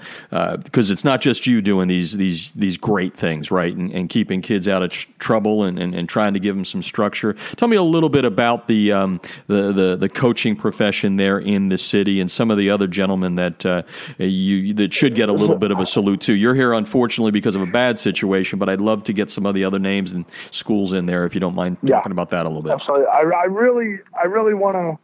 because 0.64 0.90
it's 0.90 1.06
not 1.06 1.22
just 1.22 1.46
you 1.46 1.62
doing 1.62 1.88
these 1.88 2.18
these 2.18 2.52
these 2.54 2.78
great 2.78 3.16
things, 3.16 3.52
right, 3.52 3.76
and, 3.76 3.92
and 3.92 4.10
keeping 4.10 4.42
kids 4.42 4.68
out 4.68 4.82
of 4.82 4.90
trouble 4.92 5.27
trouble 5.28 5.66
and, 5.66 5.78
and, 5.78 5.94
and, 5.94 6.08
trying 6.08 6.34
to 6.34 6.40
give 6.40 6.56
them 6.56 6.64
some 6.64 6.82
structure. 6.82 7.34
Tell 7.58 7.68
me 7.68 7.76
a 7.76 7.84
little 7.84 8.08
bit 8.08 8.24
about 8.24 8.70
the, 8.70 8.94
um, 8.94 9.20
the, 9.48 9.74
the, 9.74 9.98
the 9.98 10.08
coaching 10.08 10.56
profession 10.56 11.18
there 11.18 11.38
in 11.38 11.68
the 11.68 11.78
city 11.78 12.22
and 12.22 12.32
some 12.32 12.50
of 12.50 12.58
the 12.58 12.70
other 12.70 12.88
gentlemen 12.88 13.36
that 13.36 13.66
uh, 13.66 13.82
you 14.18 14.74
that 14.76 14.94
should 14.94 15.16
get 15.16 15.28
a 15.28 15.34
little 15.34 15.58
bit 15.58 15.72
of 15.72 15.80
a 15.82 15.86
salute 15.86 16.22
too. 16.22 16.34
You're 16.34 16.56
here 16.56 16.72
unfortunately 16.72 17.34
because 17.34 17.58
of 17.58 17.62
a 17.62 17.66
bad 17.66 18.00
situation, 18.00 18.58
but 18.58 18.70
I'd 18.70 18.80
love 18.80 19.04
to 19.04 19.14
get 19.14 19.30
some 19.30 19.46
of 19.46 19.54
the 19.54 19.66
other 19.66 19.80
names 19.80 20.14
and 20.14 20.24
schools 20.52 20.94
in 20.94 21.08
there 21.08 21.26
if 21.26 21.34
you 21.34 21.42
don't 21.42 21.56
mind 21.56 21.76
yeah, 21.84 21.98
talking 21.98 22.14
about 22.14 22.30
that 22.30 22.46
a 22.46 22.50
little 22.50 22.64
bit. 22.64 22.72
Absolutely, 22.72 23.08
I, 23.08 23.20
I 23.20 23.46
really 23.46 24.00
I 24.18 24.28
really 24.28 24.54
want 24.54 24.76
to 24.76 24.98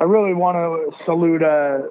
I 0.00 0.04
really 0.04 0.34
want 0.34 0.56
to 0.56 1.04
salute. 1.04 1.42
Uh, 1.42 1.82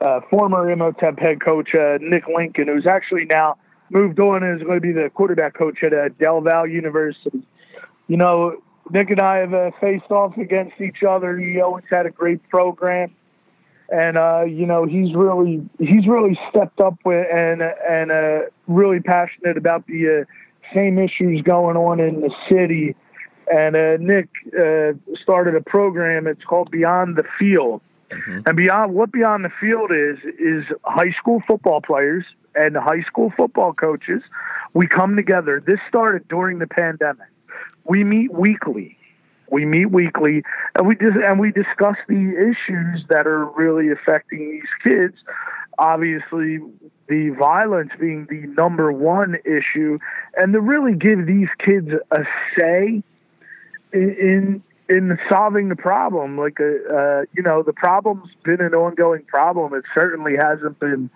uh, 0.00 0.18
former 0.30 0.70
Imhotep 0.70 1.18
head 1.18 1.44
coach 1.44 1.74
uh, 1.74 1.98
Nick 2.00 2.26
Lincoln, 2.26 2.68
who's 2.68 2.86
actually 2.86 3.26
now 3.26 3.58
moved 3.90 4.18
on 4.20 4.42
and 4.42 4.60
is 4.60 4.66
going 4.66 4.76
to 4.76 4.80
be 4.80 4.92
the 4.92 5.10
quarterback 5.10 5.54
coach 5.54 5.82
at 5.82 5.92
uh, 5.92 6.08
Del 6.20 6.40
Val 6.40 6.66
University. 6.66 7.42
You 8.08 8.16
know, 8.16 8.56
Nick 8.90 9.10
and 9.10 9.20
I 9.20 9.38
have 9.38 9.54
uh, 9.54 9.70
faced 9.80 10.10
off 10.10 10.36
against 10.36 10.80
each 10.80 11.02
other. 11.02 11.38
He 11.38 11.60
always 11.60 11.84
had 11.90 12.06
a 12.06 12.10
great 12.10 12.46
program, 12.48 13.14
and 13.90 14.16
uh, 14.16 14.44
you 14.46 14.66
know 14.66 14.84
he's 14.84 15.14
really 15.14 15.68
he's 15.78 16.06
really 16.06 16.38
stepped 16.48 16.80
up 16.80 16.96
with 17.04 17.26
and 17.32 17.62
and 17.62 18.10
uh, 18.10 18.40
really 18.66 19.00
passionate 19.00 19.56
about 19.56 19.86
the 19.86 20.22
uh, 20.22 20.74
same 20.74 20.98
issues 20.98 21.42
going 21.42 21.76
on 21.76 22.00
in 22.00 22.20
the 22.20 22.34
city. 22.48 22.96
and 23.52 23.76
uh, 23.76 23.96
Nick 23.98 24.28
uh, 24.58 24.92
started 25.22 25.54
a 25.54 25.60
program. 25.60 26.26
It's 26.26 26.44
called 26.44 26.70
Beyond 26.70 27.16
the 27.16 27.24
Field, 27.38 27.80
mm-hmm. 28.10 28.40
and 28.46 28.56
beyond 28.56 28.94
what 28.94 29.12
Beyond 29.12 29.44
the 29.44 29.52
Field 29.60 29.90
is 29.92 30.18
is 30.38 30.64
high 30.84 31.12
school 31.12 31.40
football 31.46 31.80
players 31.80 32.24
and 32.54 32.76
high 32.76 33.02
school 33.02 33.32
football 33.36 33.72
coaches. 33.72 34.22
We 34.74 34.86
come 34.86 35.16
together. 35.16 35.62
This 35.64 35.80
started 35.88 36.28
during 36.28 36.58
the 36.58 36.66
pandemic. 36.66 37.28
We 37.84 38.04
meet 38.04 38.32
weekly. 38.32 38.96
We 39.50 39.64
meet 39.64 39.86
weekly, 39.86 40.44
and 40.76 40.86
we 40.86 40.94
just 40.94 41.16
and 41.16 41.40
we 41.40 41.50
discuss 41.50 41.96
the 42.08 42.54
issues 42.54 43.04
that 43.08 43.26
are 43.26 43.46
really 43.46 43.90
affecting 43.90 44.50
these 44.50 44.68
kids. 44.82 45.16
Obviously, 45.78 46.60
the 47.08 47.30
violence 47.30 47.90
being 47.98 48.26
the 48.30 48.46
number 48.56 48.92
one 48.92 49.36
issue, 49.44 49.98
and 50.36 50.52
to 50.52 50.60
really 50.60 50.94
give 50.94 51.26
these 51.26 51.48
kids 51.58 51.88
a 52.12 52.24
say 52.56 53.02
in 53.92 54.10
in, 54.14 54.62
in 54.90 55.16
solving 55.28 55.68
the 55.68 55.76
problem. 55.76 56.36
Like 56.36 56.60
uh, 56.60 56.92
uh, 56.92 57.22
you 57.32 57.42
know, 57.42 57.62
the 57.62 57.72
problem's 57.72 58.28
been 58.44 58.60
an 58.60 58.74
ongoing 58.74 59.22
problem. 59.22 59.72
It 59.72 59.84
certainly 59.94 60.34
hasn't 60.36 60.78
been 60.80 61.08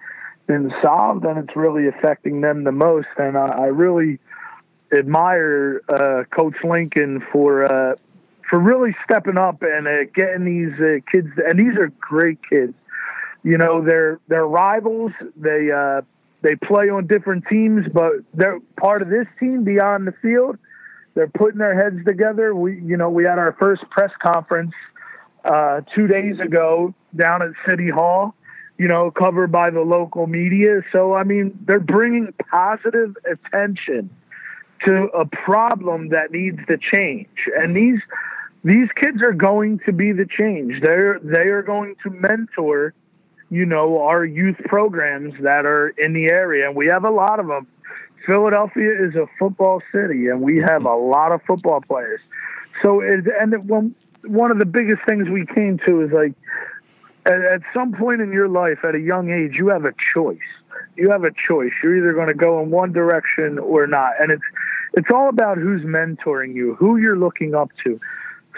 been 0.47 0.73
solved, 0.81 1.25
and 1.25 1.39
it's 1.39 1.57
really 1.57 1.89
affecting 1.89 2.41
them 2.41 2.65
the 2.65 2.73
most. 2.73 3.09
And 3.19 3.37
I, 3.37 3.49
I 3.49 3.67
really 3.67 4.21
admire 4.97 5.83
uh, 5.89 6.25
Coach 6.31 6.57
Lincoln 6.63 7.23
for 7.33 7.65
uh, 7.65 7.97
for 8.49 8.61
really 8.61 8.95
stepping 9.05 9.37
up 9.37 9.63
and 9.63 9.89
uh, 9.89 10.05
getting 10.15 10.45
these 10.45 10.79
uh, 10.81 11.01
kids. 11.11 11.29
And 11.45 11.59
these 11.59 11.77
are 11.77 11.91
great 12.01 12.39
kids. 12.49 12.75
You 13.43 13.59
know, 13.59 13.85
they're 13.85 14.21
they're 14.29 14.47
rivals. 14.47 15.13
They 15.37 15.71
they 16.43 16.55
play 16.57 16.91
on 16.91 17.09
different 17.09 17.45
teams, 17.51 17.87
but 17.93 18.13
they're 18.35 18.61
part 18.77 19.03
of 19.03 19.09
this 19.09 19.27
team 19.41 19.65
beyond 19.65 20.07
the 20.07 20.13
field. 20.23 20.59
They're 21.15 21.29
putting 21.29 21.59
their 21.59 21.81
heads 21.81 22.05
together. 22.05 22.55
We, 22.55 22.81
you 22.81 22.97
know, 22.97 23.11
we 23.11 23.25
had 23.25 23.39
our 23.39 23.57
first 23.59 23.83
press 23.91 24.11
conference 24.21 24.73
uh, 25.45 25.83
two 25.95 26.07
days 26.07 26.41
ago 26.41 26.95
down 27.17 27.43
at 27.43 27.51
City 27.67 27.89
Hall 27.89 28.35
you 28.79 28.89
know, 28.89 29.11
covered 29.11 29.53
by 29.53 29.71
the 29.71 29.81
local 29.81 30.27
media. 30.27 30.83
So, 30.91 31.15
I 31.15 31.25
mean, 31.25 31.57
they're 31.65 31.79
bringing 31.79 32.33
positive 32.51 33.17
attention 33.25 34.11
to 34.87 35.05
a 35.15 35.25
problem 35.25 36.09
that 36.09 36.33
needs 36.33 36.59
to 36.67 36.77
change. 36.77 37.29
And 37.57 37.77
these 37.77 38.01
these 38.65 38.89
kids 38.97 39.23
are 39.23 39.33
going 39.33 39.81
to 39.87 39.93
be 39.93 40.13
the 40.13 40.27
change. 40.27 40.81
They're 40.83 41.21
they 41.23 41.49
are 41.49 41.63
going 41.63 41.97
to 42.03 42.11
mentor, 42.11 42.95
you 43.51 43.67
know, 43.67 44.03
our 44.03 44.25
youth 44.25 44.57
programs 44.65 45.35
that 45.43 45.67
are 45.67 45.89
in 45.91 46.13
the 46.13 46.31
area, 46.31 46.67
and 46.67 46.77
we 46.77 46.87
have 46.87 47.05
a 47.05 47.11
lot 47.11 47.39
of 47.41 47.47
them. 47.47 47.67
Philadelphia 48.27 48.91
is 49.07 49.15
a 49.15 49.27
football 49.39 49.83
city, 49.93 50.29
and 50.29 50.41
we 50.41 50.59
have 50.59 50.85
a 50.85 50.95
lot 50.95 51.33
of 51.33 51.43
football 51.43 51.81
players. 51.81 52.21
So, 52.83 53.01
it, 53.01 53.25
and 53.41 53.69
one 53.69 53.95
one 54.25 54.51
of 54.51 54.59
the 54.59 54.65
biggest 54.65 55.03
things 55.07 55.29
we 55.29 55.47
came 55.47 55.79
to 55.87 56.01
is 56.03 56.11
like 56.11 56.33
at, 57.27 57.41
at 57.41 57.63
some 57.73 57.93
point 57.93 58.21
in 58.21 58.33
your 58.33 58.49
life, 58.49 58.79
at 58.85 58.95
a 58.95 59.01
young 59.01 59.31
age, 59.31 59.55
you 59.55 59.69
have 59.69 59.85
a 59.85 59.93
choice. 60.15 60.39
You 60.97 61.11
have 61.11 61.25
a 61.25 61.31
choice. 61.31 61.73
You're 61.83 61.97
either 61.99 62.13
going 62.13 62.29
to 62.29 62.35
go 62.35 62.63
in 62.63 62.71
one 62.71 62.93
direction 62.93 63.59
or 63.59 63.87
not, 63.87 64.13
and 64.21 64.31
it's 64.31 64.43
it's 64.95 65.09
all 65.13 65.29
about 65.29 65.59
who's 65.59 65.83
mentoring 65.83 66.55
you, 66.55 66.75
who 66.77 66.97
you're 66.97 67.19
looking 67.19 67.55
up 67.55 67.71
to. 67.85 68.01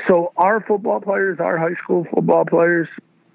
So 0.07 0.33
our 0.37 0.61
football 0.61 1.01
players, 1.01 1.41
our 1.41 1.57
high 1.57 1.75
school 1.83 2.07
football 2.13 2.45
players, 2.45 2.89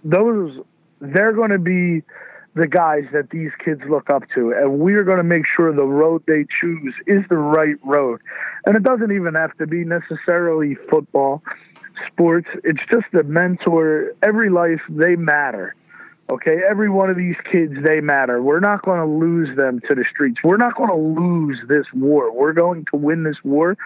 those 0.03 0.59
they're 0.99 1.33
going 1.33 1.49
to 1.49 1.59
be 1.59 2.03
the 2.53 2.67
guys 2.67 3.03
that 3.13 3.29
these 3.29 3.51
kids 3.63 3.81
look 3.89 4.09
up 4.09 4.23
to, 4.35 4.51
and 4.51 4.79
we're 4.79 5.03
going 5.03 5.17
to 5.17 5.23
make 5.23 5.43
sure 5.55 5.73
the 5.73 5.83
road 5.83 6.23
they 6.27 6.45
choose 6.59 6.93
is 7.07 7.23
the 7.29 7.37
right 7.37 7.77
road. 7.83 8.19
And 8.65 8.75
it 8.75 8.83
doesn't 8.83 9.11
even 9.11 9.35
have 9.35 9.57
to 9.57 9.67
be 9.67 9.85
necessarily 9.85 10.75
football 10.89 11.41
sports. 12.07 12.47
It's 12.63 12.81
just 12.91 13.13
a 13.13 13.23
mentor. 13.23 14.13
Every 14.21 14.49
life, 14.49 14.81
they 14.89 15.15
matter. 15.15 15.75
Okay, 16.29 16.61
every 16.69 16.89
one 16.89 17.09
of 17.09 17.17
these 17.17 17.35
kids, 17.51 17.73
they 17.83 17.99
matter. 17.99 18.41
We're 18.41 18.61
not 18.61 18.83
going 18.83 18.99
to 18.99 19.05
lose 19.05 19.55
them 19.57 19.81
to 19.87 19.95
the 19.95 20.05
streets. 20.09 20.39
We're 20.43 20.57
not 20.57 20.75
going 20.75 20.89
to 20.89 21.21
lose 21.21 21.59
this 21.67 21.85
war. 21.93 22.33
We're 22.33 22.53
going 22.53 22.85
to 22.91 22.97
win 22.97 23.23
this 23.23 23.35
war. 23.43 23.77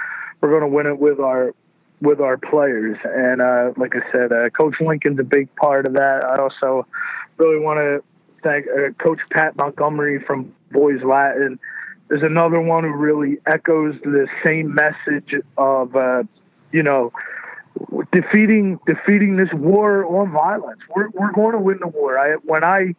We're 0.41 0.49
going 0.49 0.61
to 0.61 0.67
win 0.67 0.85
it 0.85 0.99
with 0.99 1.19
our 1.19 1.53
with 2.01 2.19
our 2.19 2.37
players. 2.37 2.97
And 3.03 3.41
uh, 3.41 3.71
like 3.77 3.95
I 3.95 4.11
said, 4.11 4.31
uh, 4.31 4.49
Coach 4.49 4.75
Lincoln's 4.79 5.19
a 5.19 5.23
big 5.23 5.53
part 5.55 5.85
of 5.85 5.93
that. 5.93 6.23
I 6.23 6.39
also 6.39 6.85
really 7.37 7.59
want 7.59 7.79
to 7.79 8.03
thank 8.45 8.67
uh, 8.67 8.91
Coach 9.03 9.19
Pat 9.31 9.57
Montgomery 9.57 10.23
from 10.25 10.53
Boys 10.71 11.03
Latin. 11.03 11.59
There's 12.07 12.21
another 12.21 12.61
one 12.61 12.83
who 12.83 12.93
really 12.93 13.39
echoes 13.47 13.95
the 14.03 14.27
same 14.45 14.73
message 14.75 15.33
of, 15.57 15.95
uh, 15.95 16.23
you 16.71 16.83
know, 16.83 17.11
defeating 18.11 18.79
defeating 18.85 19.35
this 19.35 19.49
war 19.53 20.05
on 20.05 20.31
violence. 20.31 20.79
We're 20.95 21.09
we're 21.09 21.33
going 21.33 21.53
to 21.53 21.59
win 21.59 21.79
the 21.81 21.87
war. 21.87 22.17
I 22.17 22.35
when 22.43 22.63
I 22.63 22.95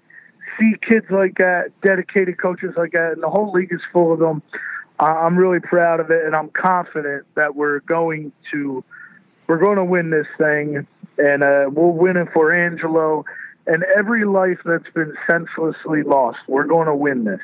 see 0.59 0.75
kids 0.87 1.07
like 1.11 1.39
that, 1.39 1.71
dedicated 1.83 2.39
coaches 2.39 2.75
like 2.77 2.93
that, 2.93 3.13
and 3.13 3.23
the 3.23 3.31
whole 3.31 3.53
league 3.53 3.73
is 3.73 3.81
full 3.93 4.13
of 4.13 4.19
them. 4.19 4.43
I'm 4.99 5.37
really 5.37 5.61
proud 5.61 6.01
of 6.01 6.11
it, 6.11 6.25
and 6.25 6.35
I'm 6.35 6.49
confident 6.51 7.27
that 7.37 7.55
we're 7.55 7.81
going 7.81 8.33
to 8.53 8.85
we're 9.47 9.59
going 9.59 9.77
to 9.77 9.85
win 9.85 10.11
this 10.11 10.27
thing, 10.37 10.87
and 11.17 11.43
uh, 11.45 11.71
we'll 11.71 11.93
win 11.93 12.17
it 12.17 12.29
for 12.35 12.53
Angelo 12.53 13.25
and 13.67 13.85
every 13.97 14.25
life 14.25 14.59
that's 14.65 14.91
been 14.95 15.15
senselessly 15.29 16.03
lost. 16.03 16.39
We're 16.49 16.67
going 16.67 16.87
to 16.87 16.95
win 16.95 17.25
this. 17.25 17.41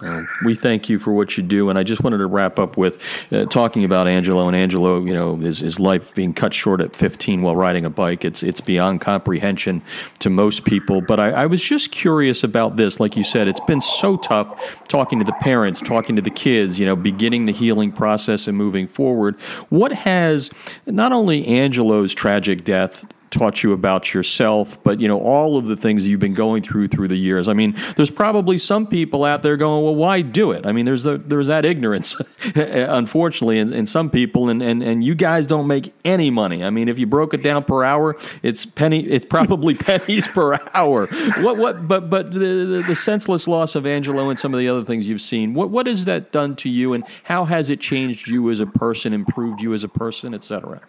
Uh, 0.00 0.24
we 0.44 0.54
thank 0.54 0.88
you 0.88 0.98
for 0.98 1.12
what 1.12 1.36
you 1.36 1.42
do, 1.42 1.70
and 1.70 1.78
I 1.78 1.82
just 1.82 2.02
wanted 2.02 2.18
to 2.18 2.26
wrap 2.26 2.58
up 2.58 2.76
with 2.76 3.02
uh, 3.32 3.44
talking 3.46 3.84
about 3.84 4.08
Angelo 4.08 4.46
and 4.48 4.56
Angelo. 4.56 5.02
You 5.02 5.14
know, 5.14 5.36
his, 5.36 5.60
his 5.60 5.78
life 5.78 6.14
being 6.14 6.34
cut 6.34 6.52
short 6.52 6.80
at 6.80 6.96
15 6.96 7.42
while 7.42 7.54
riding 7.54 7.84
a 7.84 7.90
bike. 7.90 8.24
It's 8.24 8.42
it's 8.42 8.60
beyond 8.60 9.00
comprehension 9.00 9.82
to 10.18 10.30
most 10.30 10.64
people. 10.64 11.00
But 11.00 11.20
I, 11.20 11.30
I 11.30 11.46
was 11.46 11.62
just 11.62 11.92
curious 11.92 12.42
about 12.42 12.76
this. 12.76 12.98
Like 12.98 13.16
you 13.16 13.24
said, 13.24 13.46
it's 13.46 13.60
been 13.60 13.80
so 13.80 14.16
tough 14.16 14.84
talking 14.88 15.20
to 15.20 15.24
the 15.24 15.32
parents, 15.32 15.80
talking 15.80 16.16
to 16.16 16.22
the 16.22 16.30
kids. 16.30 16.78
You 16.78 16.86
know, 16.86 16.96
beginning 16.96 17.46
the 17.46 17.52
healing 17.52 17.92
process 17.92 18.48
and 18.48 18.58
moving 18.58 18.88
forward. 18.88 19.40
What 19.70 19.92
has 19.92 20.50
not 20.86 21.12
only 21.12 21.46
Angelo's 21.46 22.12
tragic 22.12 22.64
death 22.64 23.06
taught 23.34 23.62
you 23.62 23.72
about 23.72 24.14
yourself, 24.14 24.82
but 24.82 25.00
you 25.00 25.08
know 25.08 25.20
all 25.20 25.58
of 25.58 25.66
the 25.66 25.76
things 25.76 26.06
you've 26.06 26.20
been 26.20 26.34
going 26.34 26.62
through 26.62 26.88
through 26.88 27.08
the 27.08 27.16
years. 27.16 27.48
I 27.48 27.52
mean, 27.52 27.76
there's 27.96 28.10
probably 28.10 28.56
some 28.58 28.86
people 28.86 29.24
out 29.24 29.42
there 29.42 29.56
going, 29.56 29.84
"Well, 29.84 29.94
why 29.94 30.22
do 30.22 30.52
it?" 30.52 30.64
I 30.64 30.72
mean, 30.72 30.84
there's 30.84 31.02
the, 31.02 31.18
there's 31.18 31.48
that 31.48 31.64
ignorance, 31.64 32.16
unfortunately, 32.54 33.58
in, 33.58 33.72
in 33.72 33.86
some 33.86 34.08
people, 34.08 34.48
and, 34.48 34.62
and 34.62 34.82
and 34.82 35.04
you 35.04 35.14
guys 35.14 35.46
don't 35.46 35.66
make 35.66 35.92
any 36.04 36.30
money. 36.30 36.64
I 36.64 36.70
mean, 36.70 36.88
if 36.88 36.98
you 36.98 37.06
broke 37.06 37.34
it 37.34 37.42
down 37.42 37.64
per 37.64 37.84
hour, 37.84 38.16
it's 38.42 38.64
penny. 38.64 39.04
It's 39.04 39.26
probably 39.26 39.74
pennies 39.88 40.28
per 40.28 40.58
hour. 40.72 41.08
What 41.42 41.58
what? 41.58 41.88
But 41.88 42.08
but 42.08 42.30
the, 42.30 42.38
the, 42.38 42.84
the 42.86 42.94
senseless 42.94 43.48
loss 43.48 43.74
of 43.74 43.84
Angelo 43.84 44.30
and 44.30 44.38
some 44.38 44.54
of 44.54 44.60
the 44.60 44.68
other 44.68 44.84
things 44.84 45.08
you've 45.08 45.20
seen. 45.20 45.54
What 45.54 45.70
what 45.70 45.86
has 45.86 46.04
that 46.04 46.32
done 46.32 46.56
to 46.56 46.70
you, 46.70 46.92
and 46.92 47.04
how 47.24 47.44
has 47.44 47.68
it 47.68 47.80
changed 47.80 48.28
you 48.28 48.50
as 48.50 48.60
a 48.60 48.66
person, 48.66 49.12
improved 49.12 49.60
you 49.60 49.74
as 49.74 49.82
a 49.82 49.88
person, 49.88 50.32
etc. 50.34 50.80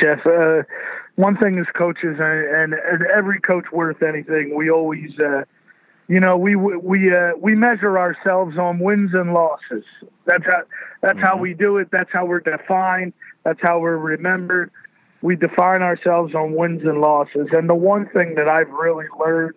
Jeff. 0.00 0.26
Uh, 0.26 0.62
one 1.16 1.36
thing 1.36 1.58
as 1.58 1.66
coaches, 1.76 2.16
and, 2.18 2.72
and, 2.72 3.04
every 3.14 3.40
coach 3.40 3.66
worth 3.72 4.02
anything, 4.02 4.56
we 4.56 4.70
always, 4.70 5.10
uh, 5.20 5.44
you 6.08 6.20
know, 6.20 6.36
we 6.36 6.56
we 6.56 7.14
uh, 7.14 7.32
we 7.38 7.54
measure 7.54 7.98
ourselves 7.98 8.56
on 8.58 8.78
wins 8.78 9.10
and 9.14 9.32
losses. 9.32 9.84
That's 10.26 10.44
how 10.44 10.62
that's 11.00 11.14
mm-hmm. 11.14 11.24
how 11.24 11.36
we 11.36 11.54
do 11.54 11.76
it. 11.78 11.88
That's 11.90 12.10
how 12.12 12.26
we're 12.26 12.40
defined. 12.40 13.12
That's 13.44 13.60
how 13.62 13.78
we're 13.78 13.96
remembered. 13.96 14.70
We 15.20 15.36
define 15.36 15.82
ourselves 15.82 16.34
on 16.34 16.54
wins 16.54 16.82
and 16.82 17.00
losses. 17.00 17.48
And 17.52 17.68
the 17.68 17.74
one 17.74 18.08
thing 18.08 18.34
that 18.34 18.48
I've 18.48 18.70
really 18.70 19.06
learned, 19.18 19.54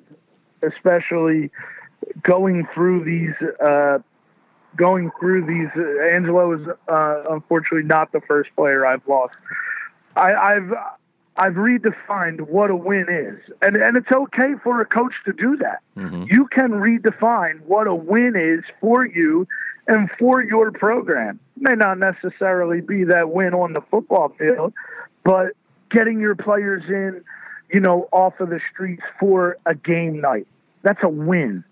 especially 0.62 1.50
going 2.22 2.68
through 2.74 3.04
these 3.06 3.50
uh, 3.66 4.00
going 4.76 5.12
through 5.20 5.46
these. 5.46 5.70
Uh, 5.76 6.16
Angelo 6.16 6.54
is 6.54 6.68
uh, 6.88 7.24
unfortunately 7.30 7.88
not 7.88 8.12
the 8.12 8.22
first 8.28 8.50
player 8.56 8.86
I've 8.86 9.08
lost. 9.08 9.36
I, 10.16 10.34
I've 10.34 10.74
I've 11.38 11.54
redefined 11.54 12.42
what 12.42 12.70
a 12.70 12.76
win 12.76 13.08
is, 13.10 13.54
and 13.62 13.76
and 13.76 13.98
it's 13.98 14.12
okay 14.12 14.54
for 14.64 14.80
a 14.80 14.86
coach 14.86 15.14
to 15.26 15.34
do 15.34 15.58
that. 15.58 15.82
Mm-hmm. 15.98 16.26
You 16.30 16.48
can 16.48 16.72
redefine 16.72 17.62
what 17.62 17.88
a 17.88 17.96
win 17.96 18.36
is 18.36 18.64
for 18.80 19.06
you 19.06 19.48
and 19.88 20.10
for 20.18 20.42
your 20.44 20.72
program. 20.72 21.40
It 21.58 21.64
may 21.70 21.76
not 21.76 22.00
necessarily 22.00 22.82
be 22.82 23.04
that 23.06 23.30
win 23.30 23.54
on 23.54 23.74
the 23.74 23.82
football 23.92 24.30
field, 24.40 24.74
but 25.24 25.54
getting 25.92 26.20
your 26.20 26.36
players 26.36 26.84
in, 26.88 27.24
you 27.72 27.80
know, 27.80 28.08
off 28.12 28.40
of 28.40 28.50
the 28.50 28.60
streets 28.72 29.04
for 29.20 29.58
a 29.66 29.76
game 29.76 30.22
night. 30.22 30.48
That's 30.84 31.04
a 31.04 31.10
win. 31.10 31.64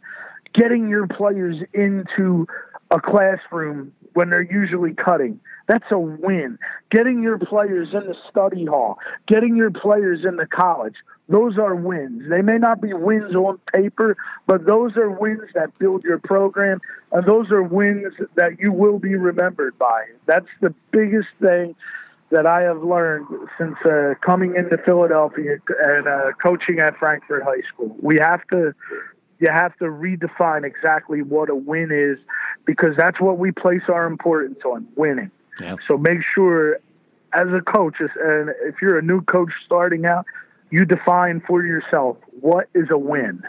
Getting 0.54 0.90
your 0.90 1.08
players 1.08 1.58
into 1.74 2.48
a 2.92 3.00
classroom 3.00 3.94
when 4.14 4.30
they're 4.30 4.42
usually 4.42 4.94
cutting. 4.94 5.40
That's 5.68 5.86
a 5.92 6.00
win. 6.00 6.58
Getting 6.92 7.24
your 7.24 7.38
players 7.38 7.90
in 7.94 8.08
the 8.08 8.16
study 8.30 8.66
hall, 8.66 9.00
getting 9.28 9.56
your 9.56 9.72
players 9.72 10.26
in 10.26 10.36
the 10.36 10.46
college, 10.46 10.96
those 11.30 11.58
are 11.58 11.74
wins. 11.74 12.24
They 12.30 12.42
may 12.42 12.58
not 12.58 12.82
be 12.82 12.94
wins 12.94 13.34
on 13.34 13.60
paper, 13.74 14.18
but 14.46 14.66
those 14.66 14.98
are 14.98 15.10
wins 15.10 15.50
that 15.54 15.78
build 15.80 16.04
your 16.04 16.20
program, 16.20 16.82
and 17.12 17.26
those 17.26 17.50
are 17.50 17.64
wins 17.64 18.14
that 18.36 18.60
you 18.60 18.74
will 18.74 19.00
be 19.00 19.16
remembered 19.16 19.78
by. 19.80 20.06
That's 20.26 20.50
the 20.62 20.74
biggest 20.92 21.30
thing 21.42 21.76
that 22.32 22.46
I 22.46 22.62
have 22.62 22.84
learned 22.84 23.28
since 23.58 23.76
uh, 23.86 24.16
coming 24.26 24.56
into 24.56 24.78
Philadelphia 24.84 25.58
and 25.86 26.08
uh, 26.08 26.32
coaching 26.42 26.80
at 26.80 26.98
Frankford 26.98 27.44
High 27.44 27.62
School. 27.74 27.96
We 28.02 28.18
have 28.22 28.46
to 28.48 28.74
you 29.40 29.50
have 29.52 29.78
to 29.78 29.86
redefine 29.86 30.64
exactly 30.64 31.22
what 31.22 31.50
a 31.50 31.56
win 31.56 31.92
is 31.92 32.18
because 32.66 32.96
that's 32.98 33.20
what 33.20 33.38
we 33.38 33.52
place 33.52 33.82
our 33.90 34.06
importance 34.06 34.60
on 34.66 34.88
winning. 34.96 35.32
So 35.88 35.98
make 35.98 36.20
sure 36.34 36.80
as 37.34 37.48
a 37.48 37.62
coach 37.62 37.96
and 38.00 38.50
if 38.64 38.76
you're 38.82 38.98
a 38.98 39.02
new 39.02 39.22
coach 39.22 39.52
starting 39.66 40.06
out, 40.06 40.26
you 40.70 40.86
define 40.86 41.42
for 41.48 41.64
yourself 41.64 42.18
what 42.42 42.70
is 42.74 42.88
a 42.92 42.98
win. 42.98 43.44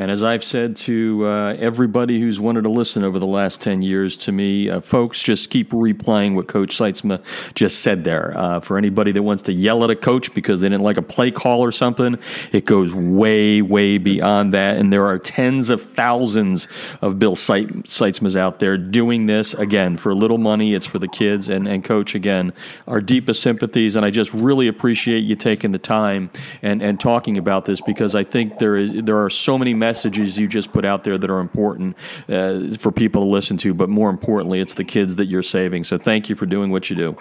And 0.00 0.12
as 0.12 0.22
I've 0.22 0.44
said 0.44 0.76
to 0.76 1.26
uh, 1.26 1.54
everybody 1.54 2.20
who's 2.20 2.38
wanted 2.38 2.62
to 2.62 2.68
listen 2.68 3.02
over 3.02 3.18
the 3.18 3.26
last 3.26 3.60
10 3.60 3.82
years 3.82 4.16
to 4.18 4.30
me, 4.30 4.70
uh, 4.70 4.80
folks, 4.80 5.20
just 5.20 5.50
keep 5.50 5.70
replaying 5.72 6.36
what 6.36 6.46
Coach 6.46 6.78
Sytsma 6.78 7.20
just 7.54 7.80
said 7.80 8.04
there. 8.04 8.32
Uh, 8.38 8.60
for 8.60 8.78
anybody 8.78 9.10
that 9.10 9.24
wants 9.24 9.42
to 9.44 9.52
yell 9.52 9.82
at 9.82 9.90
a 9.90 9.96
coach 9.96 10.32
because 10.34 10.60
they 10.60 10.68
didn't 10.68 10.84
like 10.84 10.98
a 10.98 11.02
play 11.02 11.32
call 11.32 11.60
or 11.62 11.72
something, 11.72 12.16
it 12.52 12.64
goes 12.64 12.94
way, 12.94 13.60
way 13.60 13.98
beyond 13.98 14.54
that. 14.54 14.76
And 14.76 14.92
there 14.92 15.04
are 15.04 15.18
tens 15.18 15.68
of 15.68 15.82
thousands 15.82 16.68
of 17.02 17.18
Bill 17.18 17.34
Sytsmas 17.34 18.36
out 18.36 18.60
there 18.60 18.76
doing 18.76 19.26
this. 19.26 19.52
Again, 19.52 19.96
for 19.96 20.10
a 20.10 20.14
little 20.14 20.38
money, 20.38 20.74
it's 20.74 20.86
for 20.86 21.00
the 21.00 21.08
kids. 21.08 21.48
And, 21.48 21.66
and 21.66 21.82
Coach, 21.82 22.14
again, 22.14 22.52
our 22.86 23.00
deepest 23.00 23.42
sympathies. 23.42 23.96
And 23.96 24.06
I 24.06 24.10
just 24.10 24.32
really 24.32 24.68
appreciate 24.68 25.24
you 25.24 25.34
taking 25.34 25.72
the 25.72 25.78
time 25.80 26.30
and, 26.62 26.80
and 26.82 27.00
talking 27.00 27.36
about 27.36 27.64
this 27.64 27.80
because 27.80 28.14
I 28.14 28.22
think 28.22 28.58
there 28.58 28.76
is 28.76 28.92
there 29.02 29.24
are 29.24 29.30
so 29.30 29.58
many 29.58 29.74
messages 29.88 30.38
you 30.38 30.46
just 30.46 30.70
put 30.70 30.84
out 30.84 31.02
there 31.02 31.16
that 31.16 31.30
are 31.30 31.40
important 31.40 31.96
uh, 32.28 32.76
for 32.76 32.92
people 32.92 33.22
to 33.22 33.28
listen 33.28 33.56
to, 33.56 33.72
but 33.72 33.88
more 33.88 34.10
importantly, 34.10 34.60
it's 34.60 34.74
the 34.74 34.84
kids 34.84 35.16
that 35.16 35.26
you're 35.26 35.42
saving. 35.42 35.82
So 35.84 35.96
thank 35.96 36.28
you 36.28 36.36
for 36.36 36.46
doing 36.46 36.70
what 36.70 36.90
you 36.90 36.96
do. 36.96 37.16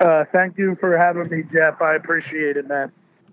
Uh, 0.00 0.24
thank 0.32 0.56
you 0.56 0.76
for 0.80 0.96
having 0.96 1.28
me, 1.28 1.42
Jeff. 1.52 1.82
I 1.82 1.94
appreciate 1.94 2.56
it, 2.56 2.66
man. 2.66 2.90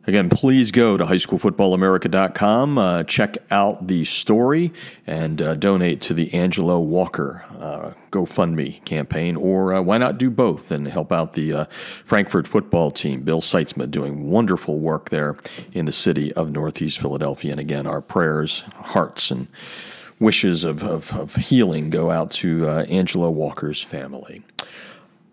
Again, 0.07 0.29
please 0.29 0.71
go 0.71 0.95
to 0.95 1.03
highschoolfootballamerica.com, 1.03 2.77
uh, 2.77 3.03
check 3.03 3.39
out 3.51 3.87
the 3.87 4.05
story, 4.05 4.71
and 5.05 5.41
uh, 5.41 5.53
donate 5.55 5.99
to 6.03 6.13
the 6.13 6.33
Angelo 6.33 6.79
Walker 6.79 7.43
uh, 7.59 7.91
GoFundMe 8.09 8.85
campaign. 8.85 9.35
Or 9.35 9.73
uh, 9.73 9.81
why 9.81 9.97
not 9.97 10.17
do 10.17 10.29
both 10.29 10.71
and 10.71 10.87
help 10.87 11.11
out 11.11 11.33
the 11.33 11.51
uh, 11.51 11.65
Frankford 11.65 12.47
football 12.47 12.89
team? 12.89 13.23
Bill 13.23 13.41
Sytsma 13.41 13.91
doing 13.91 14.29
wonderful 14.29 14.79
work 14.79 15.09
there 15.09 15.35
in 15.73 15.83
the 15.83 15.91
city 15.91 16.31
of 16.35 16.51
Northeast 16.51 17.01
Philadelphia. 17.01 17.51
And 17.51 17.59
again, 17.59 17.85
our 17.85 17.99
prayers, 17.99 18.61
hearts, 18.75 19.29
and 19.29 19.47
wishes 20.21 20.63
of, 20.63 20.83
of, 20.83 21.13
of 21.13 21.35
healing 21.35 21.89
go 21.89 22.11
out 22.11 22.31
to 22.31 22.69
uh, 22.69 22.83
Angelo 22.83 23.29
Walker's 23.29 23.83
family. 23.83 24.41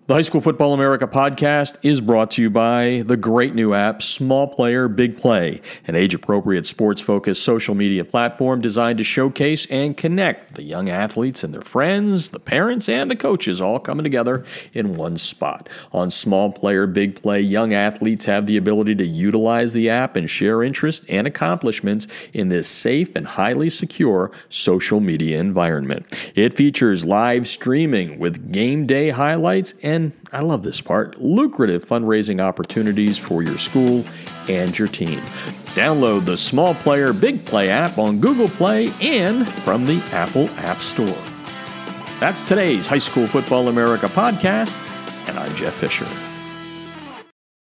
The 0.06 0.12
High 0.12 0.20
School 0.20 0.42
Football 0.42 0.74
America 0.74 1.06
podcast 1.06 1.78
is 1.82 2.02
brought 2.02 2.32
to 2.32 2.42
you 2.42 2.50
by 2.50 3.04
the 3.06 3.16
great 3.16 3.54
new 3.54 3.72
app 3.72 4.02
Small 4.02 4.46
Player 4.46 4.86
Big 4.86 5.16
Play, 5.16 5.62
an 5.86 5.94
age 5.94 6.12
appropriate 6.12 6.66
sports 6.66 7.00
focused 7.00 7.42
social 7.42 7.74
media 7.74 8.04
platform 8.04 8.60
designed 8.60 8.98
to 8.98 9.04
showcase 9.04 9.64
and 9.70 9.96
connect 9.96 10.56
the 10.56 10.62
young 10.62 10.90
athletes 10.90 11.42
and 11.42 11.54
their 11.54 11.62
friends, 11.62 12.32
the 12.32 12.38
parents, 12.38 12.86
and 12.86 13.10
the 13.10 13.16
coaches 13.16 13.62
all 13.62 13.78
coming 13.78 14.04
together 14.04 14.44
in 14.74 14.94
one 14.94 15.16
spot. 15.16 15.70
On 15.90 16.10
Small 16.10 16.52
Player 16.52 16.86
Big 16.86 17.22
Play, 17.22 17.40
young 17.40 17.72
athletes 17.72 18.26
have 18.26 18.44
the 18.44 18.58
ability 18.58 18.94
to 18.96 19.06
utilize 19.06 19.72
the 19.72 19.88
app 19.88 20.16
and 20.16 20.28
share 20.28 20.62
interests 20.62 21.06
and 21.08 21.26
accomplishments 21.26 22.08
in 22.34 22.48
this 22.48 22.68
safe 22.68 23.16
and 23.16 23.26
highly 23.26 23.70
secure 23.70 24.30
social 24.50 25.00
media 25.00 25.40
environment. 25.40 26.04
It 26.34 26.52
features 26.52 27.06
live 27.06 27.48
streaming 27.48 28.18
with 28.18 28.52
game 28.52 28.84
day 28.84 29.08
highlights 29.08 29.72
and 29.82 29.93
and 29.94 30.12
I 30.32 30.40
love 30.40 30.62
this 30.62 30.80
part 30.80 31.20
lucrative 31.20 31.84
fundraising 31.86 32.40
opportunities 32.40 33.16
for 33.16 33.42
your 33.42 33.54
school 33.54 34.04
and 34.48 34.76
your 34.76 34.88
team. 34.88 35.20
Download 35.74 36.24
the 36.24 36.36
Small 36.36 36.74
Player 36.74 37.12
Big 37.12 37.44
Play 37.46 37.70
app 37.70 37.98
on 37.98 38.20
Google 38.20 38.48
Play 38.48 38.90
and 39.00 39.48
from 39.48 39.86
the 39.86 40.04
Apple 40.12 40.48
App 40.58 40.78
Store. 40.78 41.06
That's 42.20 42.46
today's 42.46 42.86
High 42.86 42.98
School 42.98 43.26
Football 43.26 43.68
America 43.68 44.06
podcast, 44.06 44.74
and 45.28 45.38
I'm 45.38 45.54
Jeff 45.54 45.74
Fisher. 45.74 46.33